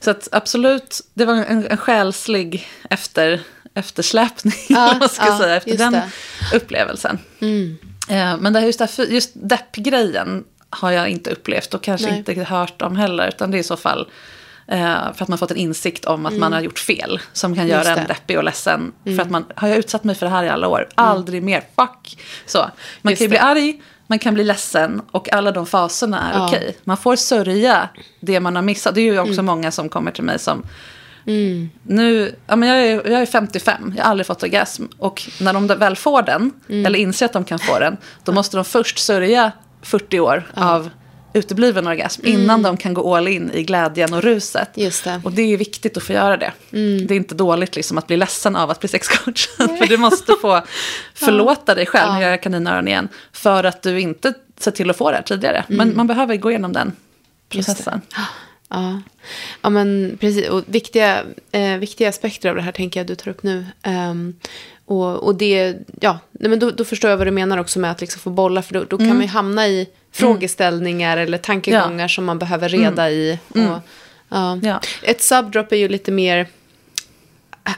[0.00, 3.40] så att absolut, det var en, en själslig efter,
[3.74, 6.10] eftersläpning, Ja, man ska ja, säga, efter den det.
[6.54, 7.18] upplevelsen.
[8.08, 12.06] Eh, men det här, just, det här, just deppgrejen har jag inte upplevt och kanske
[12.10, 12.18] Nej.
[12.18, 14.08] inte hört om heller, utan det är i så fall
[14.68, 17.80] för att man fått en insikt om att man har gjort fel som kan göra
[17.80, 17.92] Mm.
[17.92, 17.98] En.
[17.98, 18.08] Mm.
[18.08, 18.92] deppig och ledsen.
[19.04, 21.60] För att man har jag utsatt mig för det här i alla år, aldrig mer,
[21.76, 22.18] fuck.
[22.46, 22.58] Så,
[23.02, 23.28] man Just kan ju det.
[23.28, 26.46] bli arg, man kan bli ledsen och alla de faserna är Ja.
[26.48, 26.76] okej.
[26.84, 27.88] Man får sörja
[28.20, 28.94] det man har missat.
[28.94, 29.44] Det är ju också Mm.
[29.46, 30.62] många som kommer till mig som
[31.82, 34.84] nu, ja, men jag, är, jag är 55, jag har aldrig fått orgasm.
[34.98, 36.86] Och när de väl får den, Mm.
[36.86, 39.52] eller inser att de kan få den, då måste de först sörja
[39.82, 40.90] 40 år av
[41.32, 44.76] utebliven orgasm innan de kan gå all in i glädjen och ruset.
[44.76, 44.84] Mm.
[44.84, 45.10] Just det.
[45.10, 45.24] Mm.
[45.24, 46.52] Och det är viktigt att få göra det.
[46.70, 49.48] Det är inte dåligt liksom att bli ledsen av att bli sexcoach.
[49.56, 50.62] för du måste få
[51.14, 55.10] förlåta dig själv, gör jag kaninöron igen, för att du inte sett till att få
[55.10, 55.64] det här tidigare.
[55.68, 56.92] Men man behöver gå igenom den
[57.54, 57.64] Mm.
[57.64, 58.00] Processen.
[58.70, 59.02] Ja,
[59.62, 60.48] ja men precis.
[60.48, 63.66] Och viktiga, eh, viktiga aspekter av det här tänker jag du tar upp nu.
[63.82, 64.34] Ehm,
[64.88, 67.90] och, och det, ja, nej, men då, då förstår jag vad du menar också med
[67.90, 68.62] att liksom få bolla.
[68.62, 73.10] För då, då kan man ju hamna i frågeställningar eller tankegångar som man behöver reda
[73.10, 73.38] i.
[73.48, 73.58] Och,
[74.28, 74.58] ja.
[74.62, 74.80] Ja.
[75.02, 76.46] Ett subdrop är ju lite mer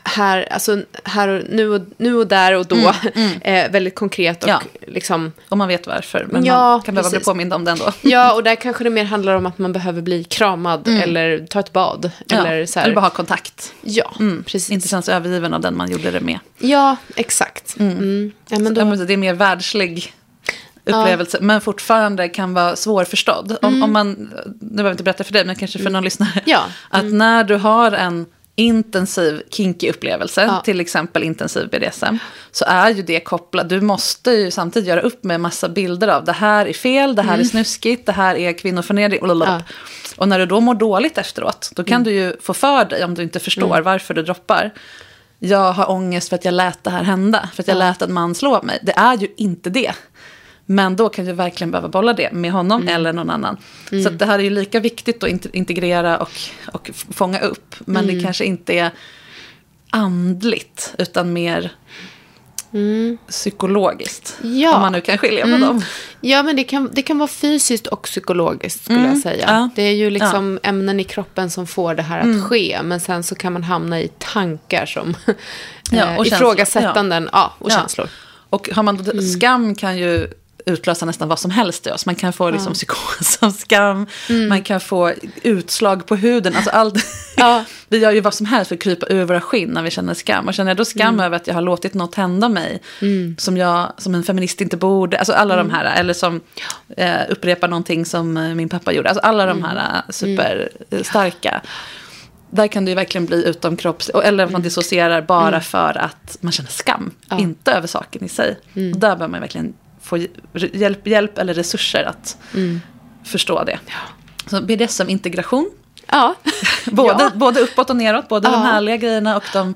[0.05, 2.95] här, alltså här och, nu, och, nu och där och då.
[3.41, 4.63] Eh, väldigt konkret och Ja.
[4.87, 7.93] liksom Och man vet varför, men Ja, man kan behöva bli påmind om det ändå.
[8.03, 11.61] Ja, och där kanske det mer handlar om att man behöver bli kramad eller ta
[11.61, 12.11] ett bad.
[12.29, 12.67] Eller, ja.
[12.67, 12.87] så här.
[12.87, 13.73] eller bara ha kontakt.
[13.83, 14.13] Ja,
[14.47, 14.71] precis.
[14.71, 16.39] Inte känns övergiven av den man gjorde det med.
[16.59, 17.77] Ja, exakt.
[17.79, 18.33] Mm.
[18.49, 20.15] Ja, men Ja, då, Det är mer världslig
[20.85, 23.57] upplevelse, men fortfarande kan vara svårförstådd.
[23.63, 26.31] Om, om man, nu behöver jag inte berätta för dig, men kanske för någon lyssnare.
[26.33, 26.45] Mm.
[26.47, 26.63] Ja.
[26.91, 28.27] Att när du har en
[28.61, 30.61] intensiv kinky upplevelse, Ja.
[30.61, 32.17] till exempel intensiv BDSM,
[32.53, 36.25] så är ju det kopplat, du måste ju samtidigt göra upp med massa bilder av
[36.25, 39.25] det här är fel, det här är snuskigt, det här är kvinnoförnedring.
[39.25, 39.39] Mm.
[39.39, 39.47] Ja.
[39.47, 39.63] Mm.
[40.17, 43.15] Och när du då mår dåligt efteråt, då kan du ju få för dig, om
[43.15, 44.71] du inte förstår varför du droppar,
[45.39, 48.13] jag har ångest för att jag lät det här hända, för att jag lät en
[48.13, 48.79] man slå mig.
[48.83, 49.93] Det är ju inte det.
[50.73, 52.95] Men då kan du verkligen behöva bolla det med honom Mm.
[52.95, 53.57] eller någon annan.
[54.03, 56.31] Så att det här är ju lika viktigt att int- integrera och,
[56.73, 57.75] och fånga upp.
[57.79, 58.17] Men Mm.
[58.17, 58.91] det kanske inte är
[59.91, 61.73] andligt, utan mer
[63.29, 64.39] psykologiskt.
[64.43, 64.75] Ja.
[64.75, 65.83] Om man nu kan skilja på dem.
[66.21, 69.49] Ja, men det kan, det kan vara fysiskt och psykologiskt skulle jag säga.
[69.49, 69.61] Mm.
[69.61, 69.69] ja.
[69.77, 72.81] Det är ju liksom ämnen i kroppen som får det här att ske.
[72.83, 75.15] Men sen så kan man hamna i tankar som
[75.91, 76.27] Ja, eh, och känslor.
[76.51, 77.53] ifrågasättanden ja.
[77.59, 77.77] och Ja.
[77.77, 78.09] känslor.
[78.51, 80.27] Och har man skam kan ju
[80.67, 82.07] utlösa nästan vad som helst i oss.
[82.07, 84.07] Man kan få liksom psykos av skam,
[84.49, 86.57] man kan få utslag på huden.
[86.57, 86.95] Alltså allt.
[87.37, 87.65] Ja.
[87.89, 90.15] vi gör ju vad som helst för att krypa ur våra skinn när vi känner
[90.15, 90.49] skam.
[90.49, 92.83] Och känner jag då skam över att jag har låtit något hända mig
[93.39, 95.19] som, jag, som en feminist inte borde.
[95.19, 96.41] Alltså alla de här, eller som
[96.97, 99.09] eh, upprepar någonting som eh, min pappa gjorde.
[99.09, 101.61] Alltså alla de här eh, superstarka.
[102.51, 104.09] Där kan det ju verkligen bli utomkropps...
[104.09, 107.11] Eller att man dissocierar bara för att man känner skam.
[107.39, 108.59] Inte över saken i sig.
[108.95, 110.19] Och där bör man verkligen få
[110.55, 112.37] hjälp, hjälp eller resurser att
[113.25, 113.79] förstå det.
[114.47, 115.71] Så BDSM-integration.
[116.07, 116.35] Ja.
[116.85, 117.31] Både, Ja.
[117.35, 118.29] både uppåt och neråt.
[118.29, 118.59] Både de Ja.
[118.61, 119.75] härliga grejerna och de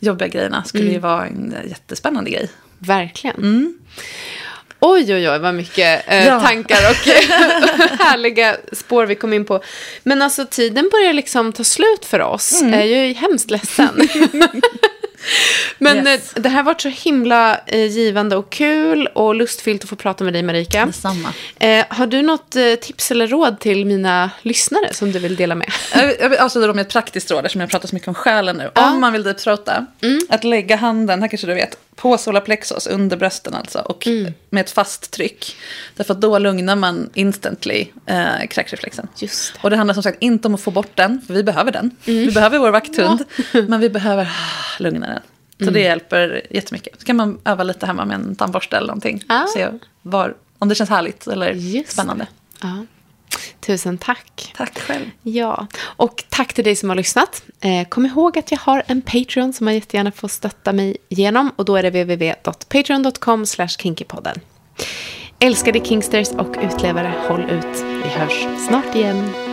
[0.00, 0.64] jobbiga grejerna.
[0.64, 2.50] Skulle ju vara en jättespännande grej.
[2.78, 3.74] Verkligen.
[4.80, 6.34] Oj, oj, oj, vad mycket eh, Mm.
[6.34, 6.40] Ja.
[6.40, 6.96] tankar och
[7.98, 9.60] härliga spår vi kom in på.
[10.02, 12.60] Men alltså tiden börjar liksom ta slut för oss.
[12.62, 12.72] Mm.
[12.74, 14.08] Jag är ju hemskt ledsen.
[15.78, 16.32] Men Yes.
[16.36, 19.96] eh, det här har varit så himla eh, givande och kul och lustfyllt att få
[19.96, 20.86] prata med dig, Marika.
[20.86, 21.32] Detsamma.
[21.58, 25.68] Eh, har du något tips eller råd till mina lyssnare som du vill dela med?
[26.20, 28.56] Jag vill- avsluta då med ett praktiskt råd eftersom jag pratar så mycket om själen
[28.56, 28.70] nu.
[28.74, 29.86] Om man vill deepthroata,
[30.28, 34.08] att lägga handen, här kanske du vet, på solarplexus, under brösten alltså, och
[34.50, 35.56] med ett fast tryck.
[35.96, 39.08] Därför att då lugnar man instantly eh, kräkreflexen.
[39.16, 39.60] Just det.
[39.62, 41.90] Och det handlar som sagt inte om att få bort den, för vi behöver den.
[42.04, 43.24] Vi behöver vår vakthund,
[43.68, 45.22] men vi behöver ah, lugna den.
[45.66, 47.00] Så det hjälper jättemycket.
[47.00, 49.24] Så kan man öva lite hemma med en tandborste eller någonting.
[49.28, 49.46] Ah.
[49.46, 49.68] Se
[50.02, 52.26] var, om det känns härligt eller Just spännande.
[52.62, 52.86] Ja.
[53.60, 54.52] Tusen tack.
[54.56, 55.10] Tack själv.
[55.22, 57.42] Ja, och tack till dig som har lyssnat.
[57.60, 61.52] Eh, kom ihåg att jag har en Patreon som man jättegärna får stötta mig genom.
[61.56, 64.40] Och då är det www.patreon.com kinkypodden.
[65.38, 67.84] Älskade Kingsters och utlevare, håll ut.
[68.04, 69.45] Vi hörs snart igen.